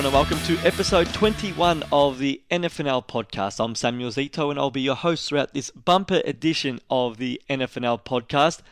[0.00, 3.62] Everyone, and welcome to episode 21 of the NFNL podcast.
[3.62, 8.02] I'm Samuel Zito, and I'll be your host throughout this bumper edition of the NFNL
[8.02, 8.62] podcast.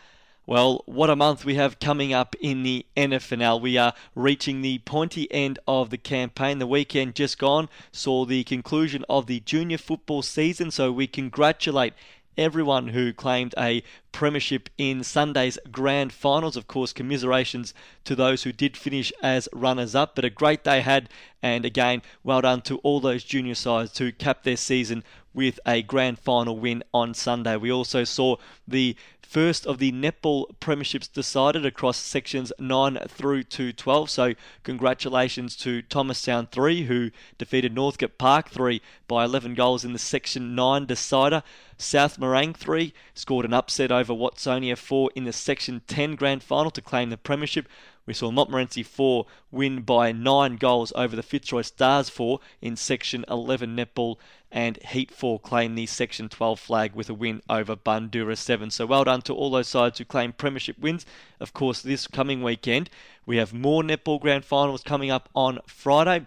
[0.46, 3.60] Well, what a month we have coming up in the NFNL.
[3.60, 6.60] We are reaching the pointy end of the campaign.
[6.60, 11.92] The weekend just gone saw the conclusion of the junior football season, so we congratulate
[12.38, 16.56] everyone who claimed a premiership in Sunday's grand finals.
[16.56, 17.74] Of course, commiserations
[18.05, 21.10] to those who did finish as runners up, but a great day had.
[21.43, 25.82] And again, well done to all those junior sides who capped their season with a
[25.82, 27.56] grand final win on Sunday.
[27.56, 28.96] We also saw the
[29.28, 34.09] first of the netball premierships decided across sections 9 through to 12.
[34.09, 39.99] So, congratulations to Thomastown 3, who defeated Northcote Park 3 by 11 goals in the
[39.99, 41.43] section 9 decider.
[41.76, 46.71] South Morang 3 scored an upset over Watsonia 4 in the section 10 grand final
[46.71, 47.68] to claim the premiership.
[48.09, 53.26] We saw Montmorency 4 win by 9 goals over the Fitzroy Stars 4 in Section
[53.29, 54.16] 11 netball,
[54.51, 58.71] and Heat 4 claim the Section 12 flag with a win over Bundoora 7.
[58.71, 61.05] So well done to all those sides who claim premiership wins.
[61.38, 62.88] Of course, this coming weekend,
[63.27, 66.27] we have more netball grand finals coming up on Friday.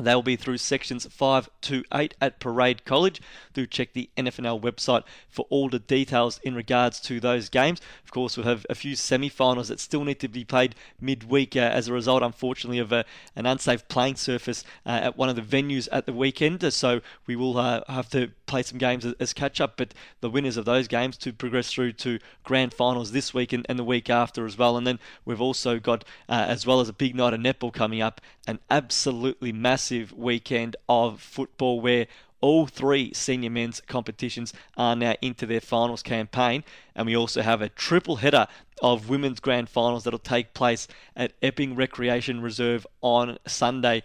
[0.00, 3.20] They'll be through sections 5 to 8 at Parade College.
[3.52, 7.80] Do check the NFNL website for all the details in regards to those games.
[8.04, 11.56] Of course, we'll have a few semi finals that still need to be played midweek
[11.56, 13.02] uh, as a result, unfortunately, of uh,
[13.34, 16.72] an unsafe playing surface uh, at one of the venues at the weekend.
[16.72, 20.30] So we will uh, have to play some games as, as catch up, but the
[20.30, 23.84] winners of those games to progress through to grand finals this week and, and the
[23.84, 24.76] week after as well.
[24.76, 28.00] And then we've also got, uh, as well as a big night of netball coming
[28.00, 32.06] up, an absolutely massive massive weekend of football where
[32.42, 36.62] all three senior men's competitions are now into their finals campaign.
[36.94, 38.46] And we also have a triple header
[38.82, 44.02] of women's grand finals that'll take place at Epping Recreation Reserve on Sunday.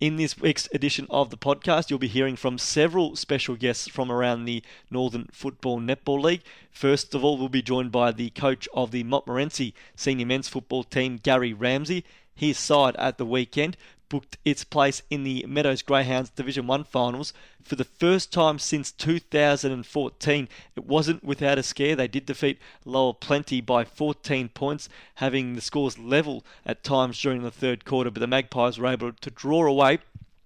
[0.00, 4.12] In this week's edition of the podcast, you'll be hearing from several special guests from
[4.12, 6.42] around the Northern Football Netball League.
[6.70, 10.84] First of all, we'll be joined by the coach of the Montmorency senior men's football
[10.84, 12.04] team, Gary Ramsey.
[12.34, 13.76] His side at the weekend
[14.12, 18.92] booked its place in the Meadows Greyhounds Division 1 finals for the first time since
[18.92, 20.48] 2014.
[20.76, 21.96] It wasn't without a scare.
[21.96, 27.42] They did defeat Lower Plenty by 14 points, having the scores level at times during
[27.42, 30.00] the third quarter, but the Magpies were able to draw away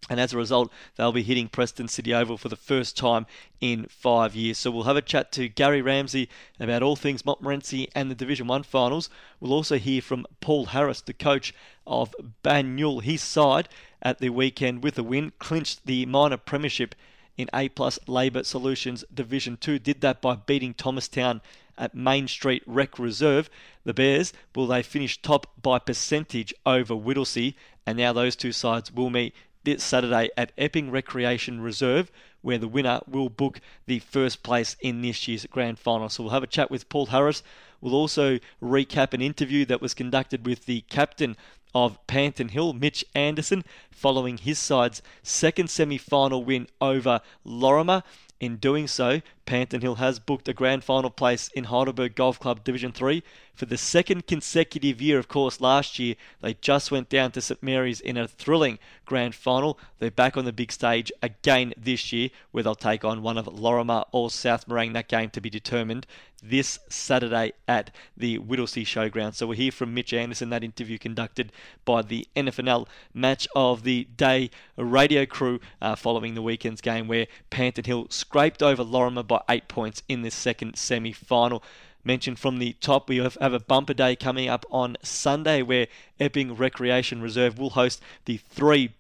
[0.09, 3.27] and as a result, they'll be hitting Preston City Oval for the first time
[3.61, 4.59] in five years.
[4.59, 6.29] So we'll have a chat to Gary Ramsey
[6.61, 9.11] about all things Montmorency and the Division 1 finals.
[9.41, 11.53] We'll also hear from Paul Harris, the coach
[11.87, 12.15] of
[12.45, 13.03] Banyule.
[13.03, 13.69] His side
[14.01, 16.95] at the weekend with a win clinched the minor premiership
[17.37, 19.81] in A Plus Labour Solutions Division 2.
[19.81, 21.41] Did that by beating Thomastown
[21.77, 23.51] at Main Street Rec Reserve.
[23.85, 27.55] The Bears, will they finish top by percentage over Whittlesea?
[27.87, 29.35] And now those two sides will meet
[29.67, 35.03] this Saturday at Epping Recreation Reserve, where the winner will book the first place in
[35.03, 36.09] this year's grand final.
[36.09, 37.43] So we'll have a chat with Paul Harris.
[37.81, 41.37] We'll also recap an interview that was conducted with the captain
[41.75, 48.05] of Panton Hill, Mitch Anderson, following his side's second semi final win over Laurimar.
[48.39, 52.65] In doing so, Panton Hill has booked a grand final place in Heidelberg Golf Club
[52.65, 53.23] Division 3
[53.55, 55.19] for the second consecutive year.
[55.19, 59.35] Of course, last year they just went down to St Mary's in a thrilling grand
[59.35, 59.79] final.
[59.99, 63.47] They're back on the big stage again this year, where they'll take on one of
[63.47, 64.93] Laurimar or South Morang.
[64.93, 66.07] That game to be determined
[66.43, 69.35] this Saturday at the Whittlesea Showground.
[69.35, 71.53] So we'll hear from Mitch Anderson, that interview conducted
[71.85, 77.27] by the NFNL Match of the Day radio crew uh, following the weekend's game where
[77.51, 81.63] Panton Hill scraped over Laurimar by eight points in the second semi final
[82.07, 85.89] mentioned from the top, we have, a bumper day coming up on Sunday where
[86.21, 88.93] Epping Recreation Reserve will host the three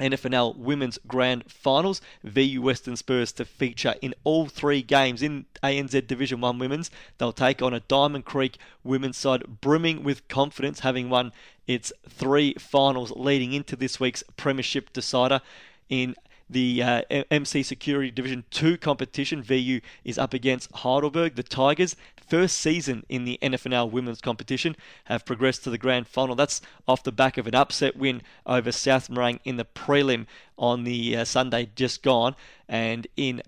[0.00, 2.00] NFNL Women's Grand Finals.
[2.24, 6.90] VU Western Spurs to feature in all three games in ANZ Division 1 Women's.
[7.18, 11.32] They'll take on a Diamond Creek women's side brimming with confidence, having won
[11.66, 15.40] its three finals leading into this week's Premiership decider.
[15.88, 16.16] In
[16.54, 21.34] the uh, MC Security Division 2 competition, VU is up against Heidelberg.
[21.34, 21.96] The Tigers,
[22.26, 26.36] first season in the NFNL women's competition, have progressed to the grand final.
[26.36, 30.84] That's off the back of an upset win over South Morang in the prelim on
[30.84, 32.36] the uh, Sunday just gone.
[32.68, 33.42] And in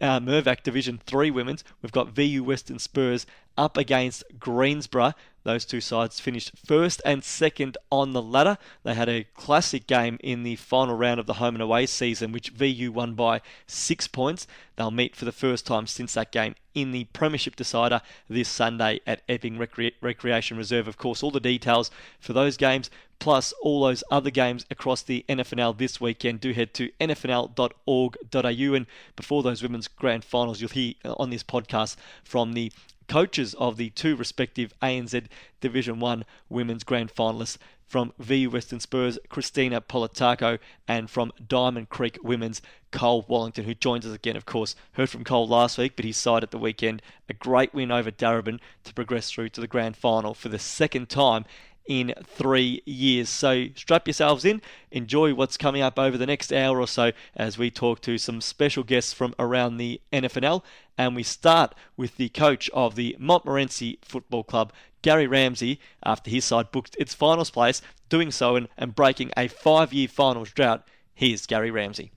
[0.00, 3.26] uh, Mirvac Division 3 women's, we've got VU Western Spurs
[3.56, 5.14] up against Greensborough.
[5.42, 8.58] Those two sides finished first and second on the ladder.
[8.82, 12.32] They had a classic game in the final round of the home and away season,
[12.32, 14.46] which VU won by six points.
[14.76, 19.00] They'll meet for the first time since that game in the Premiership decider this Sunday
[19.06, 20.86] at Epping Recre- Recreation Reserve.
[20.86, 21.90] Of course, all the details
[22.20, 22.90] for those games
[23.20, 28.74] plus all those other games across the NFNL this weekend, do head to nfnl.org.au.
[28.74, 31.94] And before those women's grand finals, you'll hear on this podcast
[32.24, 32.72] from the
[33.10, 35.26] coaches of the two respective ANZ
[35.60, 42.20] Division 1 women's grand finalists from V Western Spurs, Christina Politaco, and from Diamond Creek
[42.22, 42.62] Women's,
[42.92, 44.76] Cole Wallington, who joins us again, of course.
[44.92, 48.12] Heard from Cole last week, but his side at the weekend, a great win over
[48.12, 51.44] Darebin to progress through to the grand final for the second time
[51.86, 53.28] in three years.
[53.28, 57.58] So strap yourselves in, enjoy what's coming up over the next hour or so as
[57.58, 60.62] we talk to some special guests from around the NFNL.
[60.96, 64.72] And we start with the coach of the Montmorency Football Club,
[65.02, 69.48] Gary Ramsey, after his side booked its finals place, doing so and, and breaking a
[69.48, 70.86] five year finals drought.
[71.14, 72.12] Here's Gary Ramsey.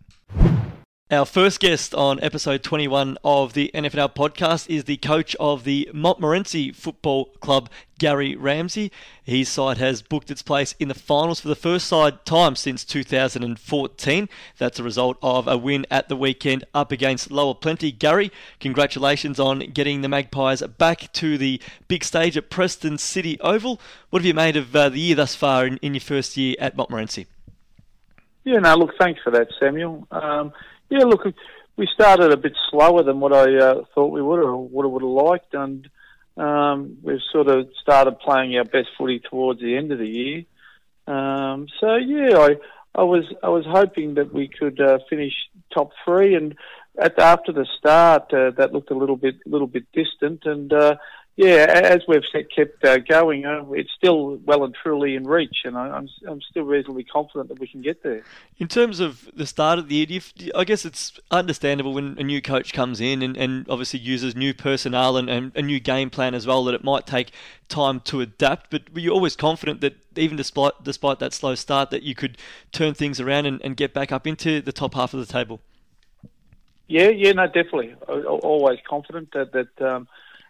[1.11, 5.91] Our first guest on episode 21 of the NFNL podcast is the coach of the
[5.93, 7.69] Montmorency Football Club,
[7.99, 8.89] Gary Ramsey.
[9.21, 12.85] His side has booked its place in the finals for the first side time since
[12.85, 14.29] 2014.
[14.57, 17.91] That's a result of a win at the weekend up against Lower Plenty.
[17.91, 23.79] Gary, congratulations on getting the Magpies back to the big stage at Preston City Oval.
[24.09, 26.55] What have you made of uh, the year thus far in, in, your first year
[26.59, 27.27] at Montmorency?
[28.45, 30.07] Yeah, no, look, thanks for that, Samuel.
[30.09, 30.53] Um,
[30.93, 31.25] yeah, look,
[31.75, 34.91] we started a bit slower than what I uh, thought we would or would have,
[34.91, 35.89] would have liked, and
[36.37, 40.43] um, we've sort of started playing our best footy towards the end of the year.
[41.07, 42.55] Um, so yeah, I
[42.95, 45.33] I was I was hoping that we could uh, finish
[45.73, 46.55] top three, and
[46.97, 50.95] at after the start, uh, that looked a little bit little bit distant, and uh,
[51.35, 55.57] yeah, as we've said, kept uh, going, uh, it's still well and truly in reach,
[55.65, 58.21] and I, am I'm, I'm still reasonably confident that we can get there.
[58.59, 62.23] In terms of the start of the year, you, I guess it's understandable when a
[62.23, 66.11] new coach comes in and, and obviously uses new personnel and, and, a new game
[66.11, 67.31] plan as well that it might take
[67.67, 68.69] time to adapt.
[68.69, 72.37] But were you always confident that even despite despite that slow start, that you could
[72.71, 75.61] turn things around and, and get back up into the top half of the table?
[76.87, 77.95] Yeah, yeah, no, definitely.
[78.07, 80.07] Always confident that that um,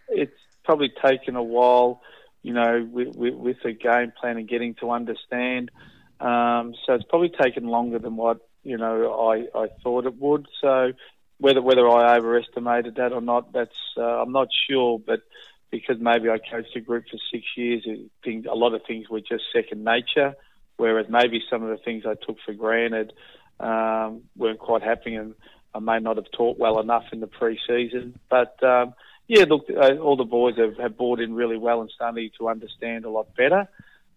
[0.10, 0.34] it's
[0.64, 2.02] probably taken a while,
[2.42, 5.72] you know, with, with, with the game plan and getting to understand.
[6.20, 10.48] Um, so it's probably taken longer than what you know I, I thought it would.
[10.62, 10.94] So
[11.38, 15.00] whether whether I overestimated that or not, that's uh, I'm not sure.
[15.00, 15.22] But
[15.70, 17.86] because maybe I coached a group for six years,
[18.24, 20.36] think a lot of things were just second nature.
[20.78, 23.14] Whereas maybe some of the things I took for granted
[23.60, 25.36] um, weren't quite happening, and
[25.74, 28.20] I may not have taught well enough in the pre-season.
[28.30, 28.94] But um,
[29.28, 32.50] yeah, look, uh, all the boys have, have bought in really well and starting to
[32.50, 33.68] understand a lot better.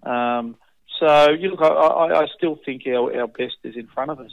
[0.03, 0.56] Um,
[0.99, 4.20] so, you look, I, I, I still think our, our best is in front of
[4.20, 4.32] us.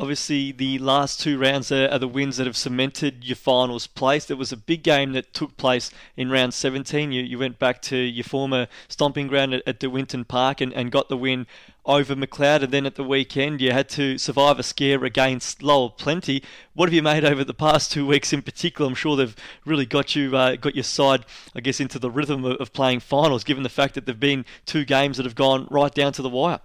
[0.00, 4.24] Obviously, the last two rounds are, the wins that have cemented your finals place.
[4.24, 7.12] There was a big game that took place in round 17.
[7.12, 10.72] You, you went back to your former stomping ground at, at De Winton Park and,
[10.72, 11.46] and got the win
[11.84, 15.90] over Macleod, and then at the weekend you had to survive a scare against Lower
[15.90, 16.42] Plenty.
[16.72, 18.88] What have you made over the past two weeks in particular?
[18.88, 19.36] I'm sure they've
[19.66, 23.00] really got you uh, got your side, I guess, into the rhythm of, of playing
[23.00, 26.22] finals, given the fact that there've been two games that have gone right down to
[26.22, 26.60] the wire.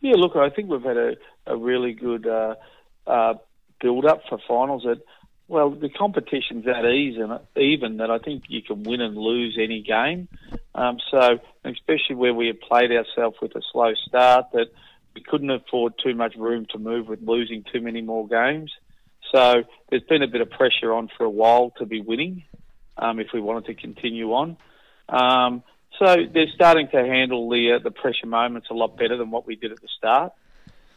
[0.00, 1.16] Yeah, look, I think we've had a,
[1.50, 2.54] a really good uh,
[3.06, 3.34] uh,
[3.80, 4.82] build up for finals.
[4.84, 5.00] That
[5.48, 9.82] well, the competition's that even, even that I think you can win and lose any
[9.82, 10.28] game.
[10.74, 14.68] Um, so, especially where we had played ourselves with a slow start, that
[15.14, 18.72] we couldn't afford too much room to move with losing too many more games.
[19.34, 22.44] So, there's been a bit of pressure on for a while to be winning
[22.96, 24.56] um, if we wanted to continue on.
[25.08, 25.64] Um,
[25.98, 29.46] so they're starting to handle the uh, the pressure moments a lot better than what
[29.46, 30.32] we did at the start.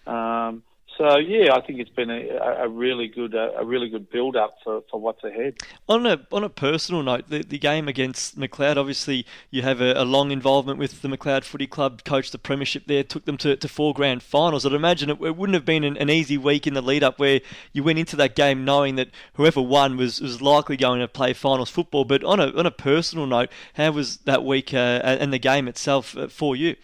[0.06, 0.64] Um,
[0.98, 2.28] so yeah, I think it's been a,
[2.60, 5.56] a really good uh, a really good build up for, for what's ahead.
[5.90, 9.94] On a on a personal note, the, the game against Macleod, obviously you have a,
[9.94, 13.56] a, long involvement with the Macleod Footy Club, coached the premiership there, took them to,
[13.56, 14.66] to four grand finals.
[14.66, 17.18] I'd imagine it, it wouldn't have been an, an, easy week in the lead up
[17.18, 17.42] where
[17.72, 21.34] you went into that game knowing that whoever won was, was likely going to play
[21.34, 22.06] finals football.
[22.06, 25.68] But on a on a personal note, how was that week uh, and the game
[25.68, 26.76] itself uh, for you?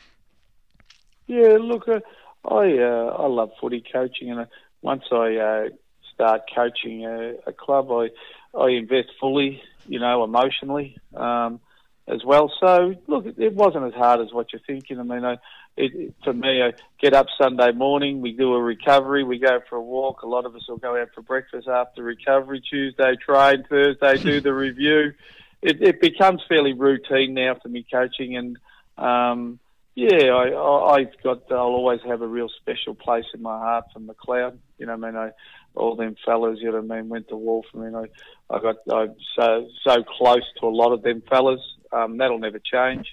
[1.27, 1.87] Yeah, look.
[1.87, 1.99] Uh,
[2.45, 4.45] I uh, I love footy coaching, and uh,
[4.81, 5.69] once I uh,
[6.13, 8.09] start coaching a, a, club, I
[8.57, 11.59] I invest fully, you know, emotionally um,
[12.07, 12.51] as well.
[12.59, 14.99] So look, it wasn't as hard as what you're thinking.
[14.99, 15.37] I mean, I,
[15.77, 19.77] it, for me, I get up Sunday morning, we do a recovery, we go for
[19.77, 20.23] a walk.
[20.23, 22.61] A lot of us will go out for breakfast after recovery.
[22.61, 25.13] Tuesday train, Thursday do the review.
[25.61, 28.57] It, it becomes fairly routine now for me coaching, and
[28.97, 29.59] um,
[29.99, 31.51] yeah, I, I, I've got.
[31.51, 34.59] I'll always have a real special place in my heart for Macleod.
[34.77, 35.31] You know, I mean, I,
[35.75, 36.59] all them fellas.
[36.61, 37.95] You know, what I mean, went to war for me.
[37.95, 38.77] I, I got.
[38.91, 41.59] I'm so so close to a lot of them fellas.
[41.91, 43.07] Um, that'll never change.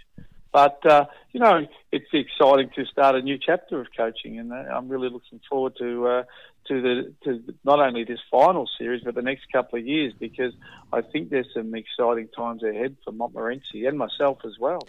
[0.52, 4.56] But uh, you know, it's exciting to start a new chapter of coaching, and uh,
[4.56, 6.22] I'm really looking forward to uh,
[6.68, 10.52] to the to not only this final series but the next couple of years because
[10.92, 14.86] I think there's some exciting times ahead for Montmorency and myself as well.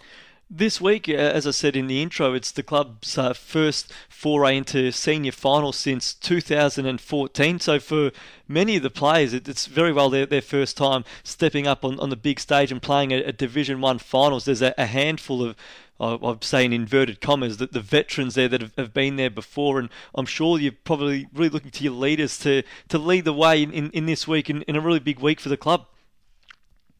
[0.50, 4.56] This week, uh, as I said in the intro, it's the club's uh, first foray
[4.56, 7.60] into senior finals since 2014.
[7.60, 8.12] So for
[8.48, 12.08] many of the players, it's very well their, their first time stepping up on, on
[12.08, 14.46] the big stage and playing a, a Division One finals.
[14.46, 15.54] There's a, a handful of
[16.00, 20.26] I'm saying inverted commas, that the veterans there that have, been there before, and I'm
[20.26, 23.90] sure you're probably really looking to your leaders to, to lead the way in, in,
[23.90, 25.86] in this week, in, in a really big week for the club.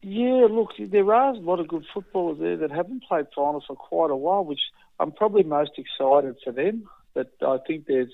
[0.01, 3.75] Yeah, look, there are a lot of good footballers there that haven't played finals for
[3.75, 4.61] quite a while, which
[4.99, 6.87] I'm probably most excited for them.
[7.13, 8.11] But I think there's,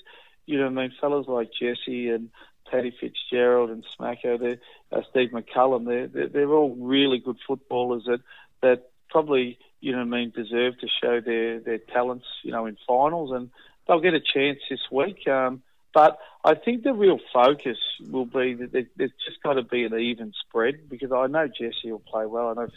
[0.48, 2.32] you know, I mean, fellas like Jesse and
[2.70, 4.58] Paddy Fitzgerald and Smacko,
[4.92, 8.22] uh, Steve McCullum, they're, they're, they're all really good footballers that
[8.62, 12.78] that probably, you know, I mean, deserve to show their their talents, you know, in
[12.88, 13.52] finals, and
[13.88, 15.28] they'll get a chance this week.
[15.28, 15.62] Um,
[15.96, 17.78] but I think the real focus
[18.10, 21.90] will be that there's just got to be an even spread because I know Jesse
[21.90, 22.50] will play well.
[22.50, 22.68] I know,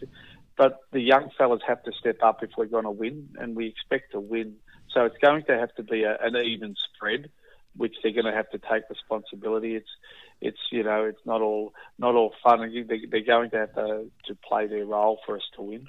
[0.56, 3.66] but the young fellas have to step up if we're going to win, and we
[3.66, 4.54] expect to win.
[4.94, 7.28] So it's going to have to be a, an even spread,
[7.76, 9.74] which they're going to have to take responsibility.
[9.74, 9.90] It's
[10.40, 12.60] it's you know it's not all not all fun.
[12.88, 15.88] They, they're going to have to to play their role for us to win.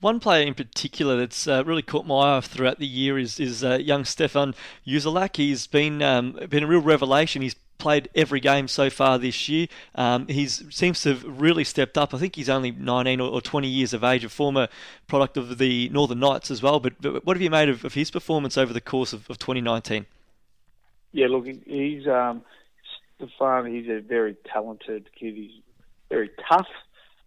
[0.00, 3.64] One player in particular that's uh, really caught my eye throughout the year is is
[3.64, 4.54] uh, young Stefan
[4.86, 5.36] Uzelac.
[5.36, 7.40] He's been um, been a real revelation.
[7.42, 9.66] He's played every game so far this year.
[9.94, 12.14] Um, he seems to have really stepped up.
[12.14, 14.68] I think he's only 19 or, 20 years of age, a former
[15.06, 16.80] product of the Northern Knights as well.
[16.80, 19.38] But, but what have you made of, of, his performance over the course of, of
[19.38, 20.06] 2019?
[21.12, 22.42] Yeah, look, he's um,
[23.16, 23.66] Stefan.
[23.66, 25.34] He's a very talented kid.
[25.34, 25.62] He's
[26.08, 26.68] very tough.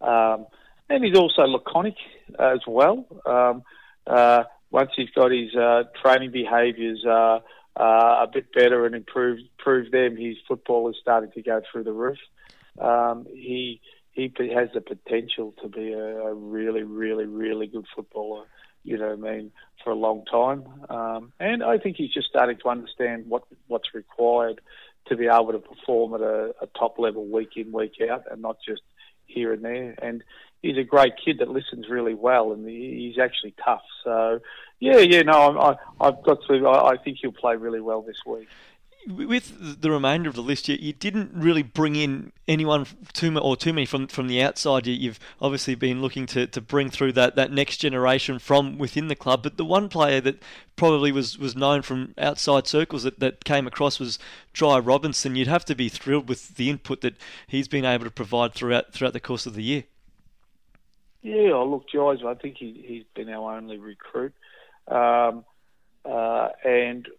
[0.01, 0.47] Um,
[0.89, 1.95] and he's also laconic
[2.37, 3.05] as well.
[3.25, 3.63] Um,
[4.07, 7.39] uh, once he's got his uh, training behaviours uh,
[7.75, 11.83] uh, a bit better and improved, improved them, his football is starting to go through
[11.83, 12.17] the roof.
[12.79, 13.81] Um, he
[14.11, 18.45] he has the potential to be a, a, really, really, really good footballer.
[18.83, 19.51] You know, what I mean,
[19.83, 20.65] for a long time.
[20.89, 24.61] Um, and I think he's just starting to understand what what's required
[25.07, 28.41] to be able to perform at a, a top level week in, week out, and
[28.41, 28.81] not just
[29.29, 29.95] here and there.
[30.01, 30.23] And
[30.61, 33.83] he's a great kid that listens really well, and he's actually tough.
[34.03, 34.39] So,
[34.79, 36.67] yeah, yeah, no, I, I've got to.
[36.67, 38.49] I, I think he'll play really well this week
[39.09, 43.57] with the remainder of the list, you, you didn't really bring in anyone too or
[43.57, 44.85] too many from from the outside.
[44.85, 49.07] You, have obviously been looking to, to bring through that, that next generation from within
[49.07, 49.41] the club.
[49.41, 50.41] But the one player that
[50.75, 54.19] probably was, was known from outside circles that, that came across was
[54.53, 55.35] Jai Robinson.
[55.35, 57.15] You'd have to be thrilled with the input that
[57.47, 59.85] he's been able to provide throughout throughout the course of the year.
[61.21, 62.23] Yeah, oh, look, Jai's.
[62.25, 64.33] I think he, he's been our only recruit,
[64.87, 65.43] um,
[66.05, 67.09] uh, and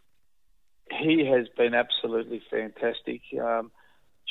[0.90, 3.23] he has been absolutely fantastic.
[3.40, 3.70] Um,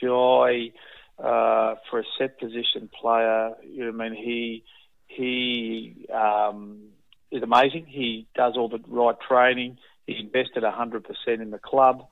[0.02, 0.72] Jai,
[1.18, 4.64] uh, for a set position player, you know, I mean, he
[5.08, 6.90] he um,
[7.32, 7.86] is amazing.
[7.88, 9.78] He does all the right training.
[10.06, 12.06] He invested 100% in the club.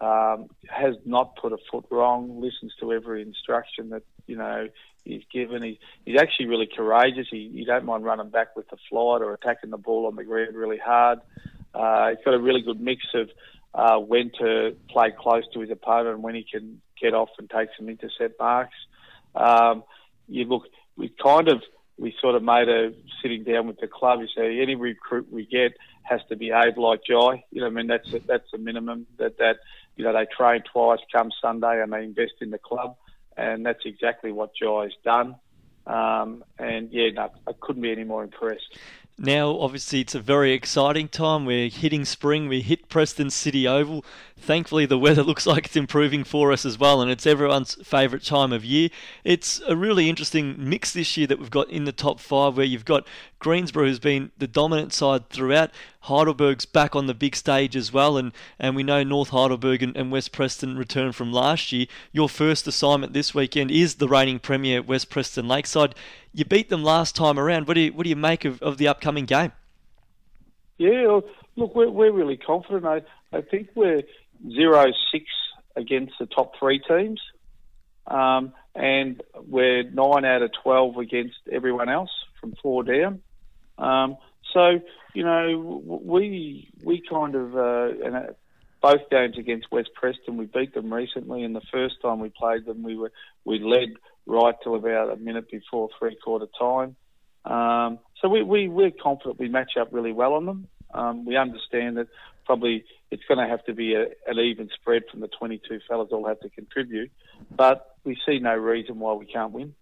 [0.00, 2.40] Um, has not put a foot wrong.
[2.40, 4.68] Listens to every instruction that you know
[5.04, 5.62] he's given.
[5.62, 7.28] He, he's actually really courageous.
[7.30, 10.24] He, you don't mind running back with the flight or attacking the ball on the
[10.24, 11.20] ground really hard.
[11.72, 13.30] Uh, he's got a really good mix of
[13.74, 17.48] uh, when to play close to his opponent and when he can get off and
[17.50, 18.76] take some intercept marks.
[19.34, 19.84] Um,
[20.28, 20.64] you look,
[20.96, 21.62] we kind of
[21.98, 24.20] we sort of made a sitting down with the club.
[24.20, 27.44] You say any recruit we get has to behave like Jai.
[27.50, 29.56] You know, I mean that's a, that's the minimum that that
[29.96, 32.96] you know they train twice come Sunday and they invest in the club,
[33.36, 35.36] and that's exactly what Jai's done.
[35.86, 38.78] Um, and yeah, no, I couldn't be any more impressed.
[39.18, 41.44] Now, obviously, it's a very exciting time.
[41.44, 42.48] We're hitting spring.
[42.48, 44.04] We hit Preston City Oval.
[44.42, 48.24] Thankfully, the weather looks like it's improving for us as well, and it's everyone's favourite
[48.24, 48.88] time of year.
[49.22, 52.66] It's a really interesting mix this year that we've got in the top five, where
[52.66, 53.06] you've got
[53.38, 55.70] Greensborough, who's been the dominant side throughout.
[56.00, 59.96] Heidelberg's back on the big stage as well, and, and we know North Heidelberg and,
[59.96, 61.86] and West Preston returned from last year.
[62.10, 65.94] Your first assignment this weekend is the reigning premier, West Preston Lakeside.
[66.34, 67.68] You beat them last time around.
[67.68, 69.52] What do you, what do you make of, of the upcoming game?
[70.78, 71.20] Yeah,
[71.56, 72.84] look, we're, we're really confident.
[72.84, 73.02] I,
[73.36, 74.02] I think we're
[74.50, 75.24] zero six
[75.76, 77.20] against the top three teams,
[78.06, 83.22] um, and we're nine out of twelve against everyone else from four down.
[83.78, 84.16] Um,
[84.52, 84.80] so
[85.14, 88.22] you know we we kind of uh, and uh,
[88.80, 92.64] both games against West Preston we beat them recently, and the first time we played
[92.64, 93.12] them we were
[93.44, 93.94] we led
[94.26, 96.96] right till about a minute before three quarter time.
[97.44, 100.68] Um, so we, we we're confident we match up really well on them.
[100.94, 102.08] Um, we understand that
[102.44, 106.08] probably it's going to have to be a, an even spread from the 22 fellas
[106.12, 107.12] all have to contribute,
[107.54, 109.74] but we see no reason why we can't win.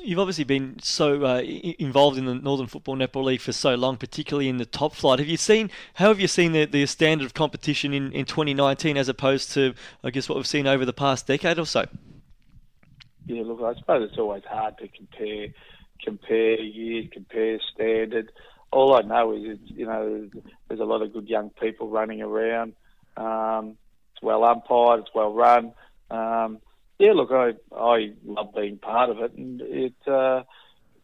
[0.00, 3.96] You've obviously been so uh, involved in the Northern Football Netball League for so long,
[3.96, 5.18] particularly in the top flight.
[5.18, 8.96] Have you seen how have you seen the, the standard of competition in, in 2019
[8.96, 11.86] as opposed to I guess what we've seen over the past decade or so?
[13.26, 15.48] Yeah, look, I suppose it's always hard to compare
[16.02, 18.30] compare years, compare standard.
[18.74, 20.28] All I know is, you know,
[20.66, 22.74] there's a lot of good young people running around.
[23.16, 23.76] Um,
[24.12, 25.72] it's well umpired, it's well run.
[26.10, 26.58] Um,
[26.98, 29.94] yeah, look, I I love being part of it, and it.
[30.06, 30.42] Uh,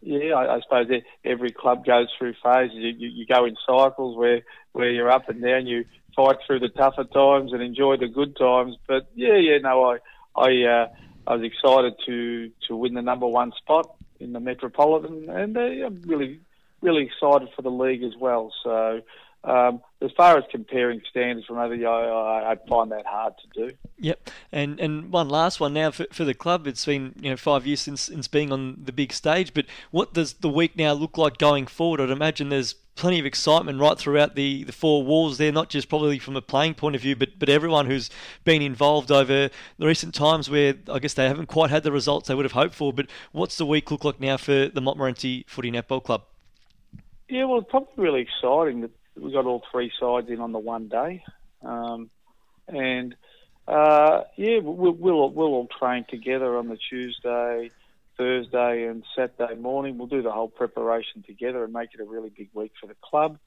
[0.02, 0.88] yeah, I, I suppose
[1.24, 2.76] every club goes through phases.
[2.76, 5.66] You, you, you go in cycles where where you're up and down.
[5.66, 5.84] You
[6.16, 8.76] fight through the tougher times and enjoy the good times.
[8.88, 9.98] But yeah, yeah, no, I
[10.34, 10.88] I uh,
[11.26, 15.86] I was excited to to win the number one spot in the Metropolitan, and uh,
[15.86, 16.40] I'm really
[16.80, 18.52] really excited for the league as well.
[18.62, 19.02] So
[19.42, 23.76] um, as far as comparing standards from other, I, I find that hard to do.
[23.98, 26.66] Yep, and and one last one now for, for the club.
[26.66, 30.12] It's been you know five years since since being on the big stage, but what
[30.12, 32.00] does the week now look like going forward?
[32.00, 35.88] I'd imagine there's plenty of excitement right throughout the, the four walls there, not just
[35.88, 38.10] probably from a playing point of view, but but everyone who's
[38.44, 42.28] been involved over the recent times where I guess they haven't quite had the results
[42.28, 42.92] they would have hoped for.
[42.92, 46.24] But what's the week look like now for the Montmorency Footy Netball Club?
[47.30, 50.58] Yeah, well, it's probably really exciting that we got all three sides in on the
[50.58, 51.22] one day,
[51.62, 52.10] um,
[52.66, 53.14] and
[53.68, 57.70] uh, yeah, we'll, we'll we'll all train together on the Tuesday,
[58.16, 59.96] Thursday, and Saturday morning.
[59.96, 62.96] We'll do the whole preparation together and make it a really big week for the
[63.00, 63.38] club.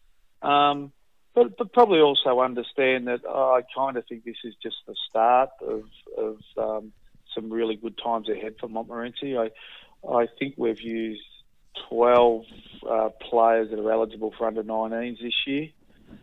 [0.41, 0.93] Um,
[1.35, 4.95] but, but probably also understand that oh, I kind of think this is just the
[5.09, 5.83] start of,
[6.17, 6.93] of um,
[7.35, 9.37] some really good times ahead for Montmorency.
[9.37, 9.49] I
[10.07, 11.21] I think we've used
[11.89, 12.43] 12
[12.89, 15.69] uh, players that are eligible for under 19s this year.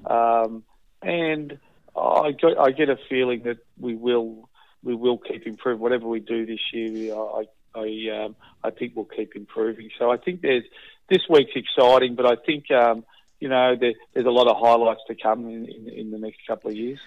[0.06, 0.64] Um,
[1.02, 1.58] and
[1.96, 4.48] I get, I get a feeling that we will
[4.82, 5.80] we will keep improving.
[5.80, 9.90] Whatever we do this year, I I, um, I think we'll keep improving.
[9.98, 10.64] So I think there's
[11.08, 13.04] this week's exciting, but I think um,
[13.38, 16.38] you know there, there's a lot of highlights to come in, in, in the next
[16.46, 16.98] couple of years.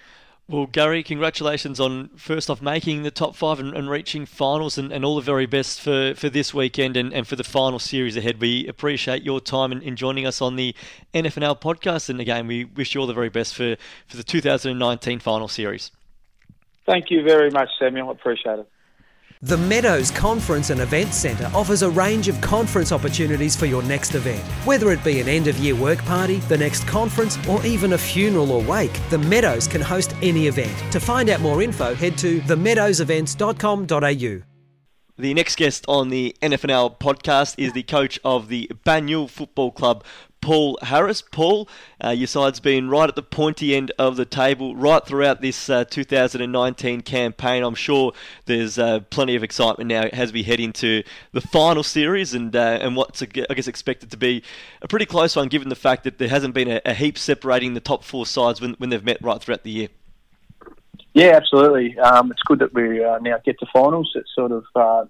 [0.50, 4.92] Well, Gary, congratulations on first off making the top five and, and reaching finals, and,
[4.92, 8.18] and, all the very best for, for this weekend and, and for the final series
[8.18, 8.42] ahead.
[8.42, 10.76] We appreciate your time in, in joining us on the
[11.14, 13.78] NFNL podcast, and again, we wish you all the very best for,
[14.08, 15.92] for the 2019 final series.
[16.86, 18.10] Thank you very much, Samuel.
[18.10, 18.70] I appreciate it.
[19.44, 24.16] The Meadows Conference and Event Centre offers a range of conference opportunities for your next
[24.16, 24.42] event.
[24.66, 27.98] Whether it be an end of year work party, the next conference, or even a
[27.98, 30.72] funeral or wake, The Meadows can host any event.
[30.94, 34.44] To find out more info, head to themeadowsevents.com.au.
[35.18, 40.06] The next guest on the NFNL podcast is the coach of the Banyule Football Club,
[40.44, 41.22] Paul Harris.
[41.22, 41.70] Paul,
[42.04, 45.70] uh, your side's been right at the pointy end of the table right throughout this
[45.70, 47.64] uh, 2019 campaign.
[47.64, 48.12] I'm sure
[48.46, 52.78] there's uh, plenty of excitement now as we head into the final series and uh,
[52.82, 54.44] and what's I guess expected to be
[54.82, 57.74] a pretty close one, given the fact that there hasn't been a, a heap separating
[57.74, 59.88] the top four sides when, when they've met right throughout the year.
[61.14, 61.98] Yeah, absolutely.
[62.00, 64.12] Um, it's good that we uh, now get to finals.
[64.16, 65.06] It's sort of uh,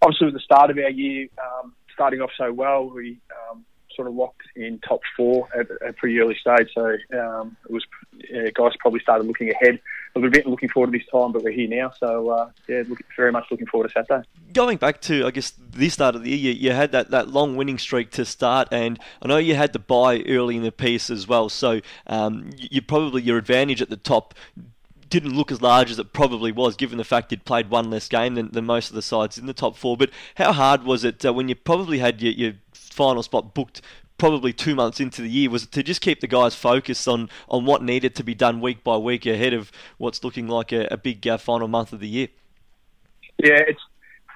[0.00, 4.08] obviously with the start of our year, um, starting off so well, we um, sort
[4.08, 6.70] of locked in top four at, a pretty early stage.
[6.74, 7.84] So um, it was
[8.30, 9.80] yeah, guys probably started looking ahead
[10.14, 11.32] a little bit, looking forward to this time.
[11.32, 14.26] But we're here now, so uh, yeah, look, very much looking forward to Saturday.
[14.52, 17.28] Going back to I guess the start of the year, you, you had that, that
[17.28, 20.72] long winning streak to start, and I know you had to buy early in the
[20.72, 21.48] piece as well.
[21.48, 24.34] So um, you probably your advantage at the top
[25.12, 28.08] didn't look as large as it probably was, given the fact you'd played one less
[28.08, 29.94] game than, than most of the sides in the top four.
[29.94, 32.52] But how hard was it uh, when you probably had your, your
[32.92, 33.80] final spot booked
[34.18, 37.64] probably two months into the year was to just keep the guys focused on, on
[37.64, 40.96] what needed to be done week by week ahead of what's looking like a, a
[40.96, 42.28] big uh, final month of the year.
[43.38, 43.80] Yeah, it's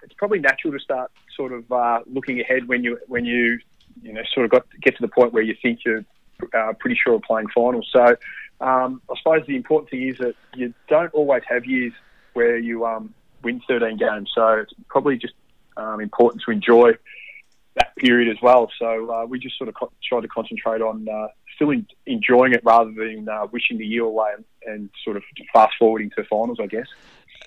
[0.02, 3.58] it's probably natural to start sort of uh, looking ahead when you when you
[4.02, 6.04] you know sort of got to get to the point where you think you're
[6.54, 7.88] uh, pretty sure of playing finals.
[7.92, 8.16] So
[8.60, 11.92] um, I suppose the important thing is that you don't always have years
[12.32, 14.30] where you um, win 13 games.
[14.34, 15.34] So it's probably just
[15.76, 16.92] um, important to enjoy
[17.76, 18.70] that period as well.
[18.78, 22.52] So uh, we just sort of co- try to concentrate on uh, still in, enjoying
[22.52, 26.24] it rather than uh, wishing the year away and, and, sort of fast forwarding to
[26.24, 26.86] finals, I guess.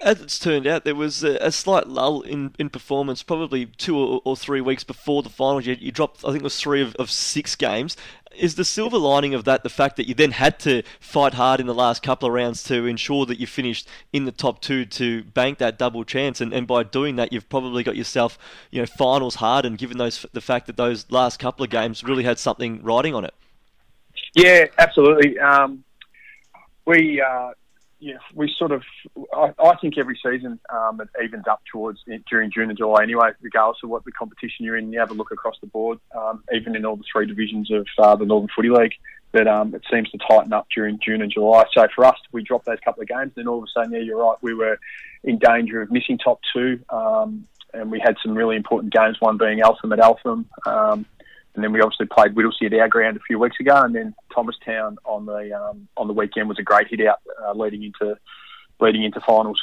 [0.02, 3.98] As it's turned out, there was a, a slight lull in, in performance, probably two
[3.98, 5.66] or, or, three weeks before the finals.
[5.66, 7.98] You, you dropped, I think it was three of, of six games.
[8.38, 11.60] Is the silver lining of that the fact that you then had to fight hard
[11.60, 14.86] in the last couple of rounds to ensure that you finished in the top two
[14.86, 16.40] to bank that double chance?
[16.40, 18.38] And, and by doing that, you've probably got yourself,
[18.72, 19.66] you know, finals hard.
[19.66, 23.16] And given those the fact that those last couple of games really had something riding
[23.16, 23.34] on it.
[24.36, 25.38] Yeah, absolutely.
[25.40, 25.84] Um,
[26.86, 27.52] we uh,
[28.00, 28.84] yeah, we sort of,
[29.34, 33.32] I, I think every season um, it evens up towards during June and July anyway,
[33.42, 34.92] regardless of what the competition you're in.
[34.94, 37.88] You have a look across the board, um, even in all the three divisions of
[37.98, 38.94] uh, the Northern Footy League,
[39.34, 41.66] that um, it seems to tighten up during June and July.
[41.74, 44.00] So for us, we dropped those couple of games, then all of a sudden, yeah,
[44.00, 44.80] you're right, we were
[45.24, 46.80] in danger of missing top two.
[46.90, 50.48] Um, and we had some really important games, one being Eltham at Eltham.
[51.56, 54.14] And then we obviously played Whittlesea at our ground a few weeks ago, and then
[54.34, 58.18] Thomastown on the um, on the weekend was a great hit out uh, leading into
[58.80, 59.60] leading into finals.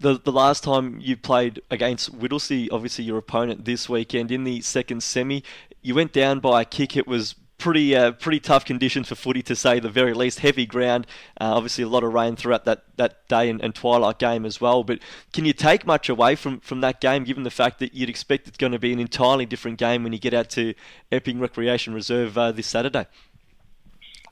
[0.00, 4.60] The, the last time you played against Whittlesea, obviously your opponent this weekend in the
[4.62, 5.42] second semi,
[5.82, 6.96] you went down by a kick.
[6.96, 10.40] It was pretty uh, pretty tough conditions for footy to say the very least.
[10.40, 11.06] Heavy ground,
[11.40, 14.60] uh, obviously a lot of rain throughout that, that day and, and, twilight game as
[14.60, 14.84] well.
[14.84, 15.00] But
[15.32, 18.48] can you take much away from, from that game, given the fact that you'd expect
[18.48, 20.74] it's going to be an entirely different game when you get out to
[21.12, 23.06] Epping Recreation Reserve uh, this Saturday?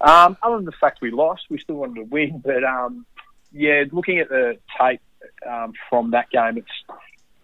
[0.01, 2.39] Um, other than the fact we lost, we still wanted to win.
[2.45, 3.05] But um,
[3.53, 5.01] yeah, looking at the tape
[5.47, 6.99] um, from that game, it's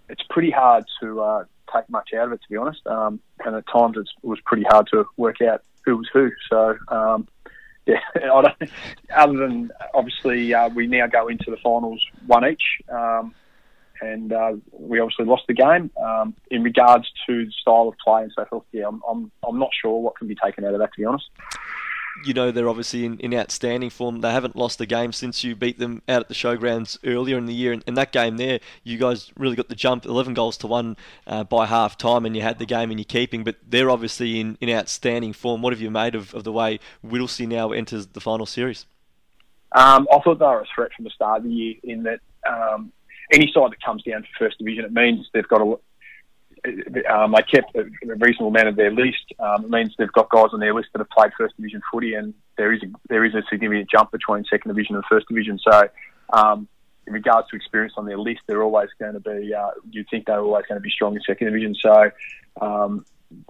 [0.08, 2.86] it's pretty hard to uh, take much out of it, to be honest.
[2.86, 6.30] Um, and at times it was pretty hard to work out who was who.
[6.50, 7.28] So um,
[7.86, 8.70] yeah, I don't,
[9.14, 13.34] other than obviously uh, we now go into the finals one each, um,
[14.00, 15.90] and uh, we obviously lost the game.
[16.02, 19.58] Um, in regards to the style of play and so forth, yeah, I'm, I'm I'm
[19.58, 21.28] not sure what can be taken out of that to be honest
[22.24, 24.20] you know they're obviously in, in outstanding form.
[24.20, 27.46] They haven't lost a game since you beat them out at the showgrounds earlier in
[27.46, 27.72] the year.
[27.72, 30.96] And, in that game there, you guys really got the jump, 11 goals to one
[31.26, 33.44] uh, by half time, and you had the game in your keeping.
[33.44, 35.62] But they're obviously in, in outstanding form.
[35.62, 38.86] What have you made of, of the way Whittlesea now enters the final series?
[39.72, 42.20] Um, I thought they were a threat from the start of the year in that
[42.48, 42.92] um,
[43.32, 45.76] any side that comes down to first division, it means they've got a
[46.64, 49.32] um, they kept a, reasonable amount of their list.
[49.38, 52.14] Um, it means they've got guys on their list that have played first division footy,
[52.14, 55.58] and there is a, there is a significant jump between second division and first division.
[55.58, 55.88] So,
[56.32, 56.68] um,
[57.06, 59.52] in regards to experience on their list, they're always going to be.
[59.52, 61.74] Uh, you'd think they're always going to be strong in second division.
[61.74, 62.10] So,
[62.60, 63.04] um,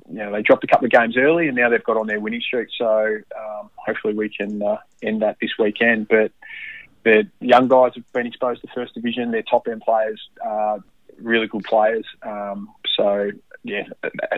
[0.08, 2.20] you know, they dropped a couple of games early, and now they've got on their
[2.20, 2.68] winning streak.
[2.78, 6.08] So, um, hopefully, we can uh, end that this weekend.
[6.08, 6.32] But
[7.04, 9.32] the young guys have been exposed to first division.
[9.32, 10.20] Their top end players.
[10.42, 10.78] Uh,
[11.22, 12.06] really good players.
[12.22, 13.30] Um, so
[13.64, 13.84] yeah,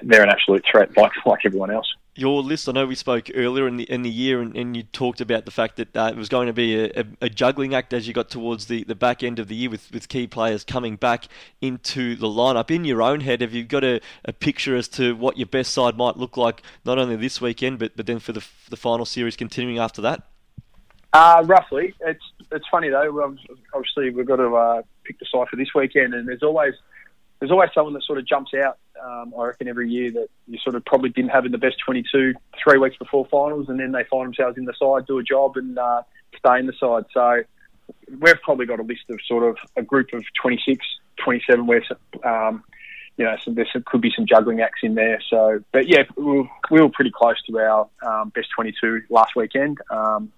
[0.02, 1.86] they're an absolute threat, like like everyone else.
[2.16, 4.84] Your list, I know we spoke earlier in the in the year, and, and you
[4.84, 7.74] talked about the fact that uh, it was going to be a, a, a, juggling
[7.74, 10.28] act as you got towards the, the back end of the year with, with key
[10.28, 11.26] players coming back
[11.60, 12.70] into the lineup.
[12.70, 15.72] In your own head, have you got a, a picture as to what your best
[15.72, 18.76] side might look like, not only this weekend, but, but then for the, for the
[18.76, 20.22] final series continuing after that?
[21.12, 21.94] Uh, roughly.
[22.00, 23.36] It's it's funny though.
[23.72, 26.74] Obviously, we've got to uh, pick the side for this weekend, and there's always
[27.44, 28.78] there's always someone that sort of jumps out.
[29.04, 31.76] Um, I reckon every year that you sort of probably didn't have in the best
[31.84, 35.22] 22 three weeks before finals, and then they find themselves in the side, do a
[35.22, 36.00] job, and uh,
[36.38, 37.04] stay in the side.
[37.12, 37.42] So
[38.18, 40.86] we've probably got a list of sort of a group of 26,
[41.22, 41.82] 27 where
[42.24, 42.64] um,
[43.18, 45.20] you know some, there could be some juggling acts in there.
[45.28, 49.36] So, but yeah, we were, we were pretty close to our um, best 22 last
[49.36, 49.76] weekend.
[49.90, 50.32] Um,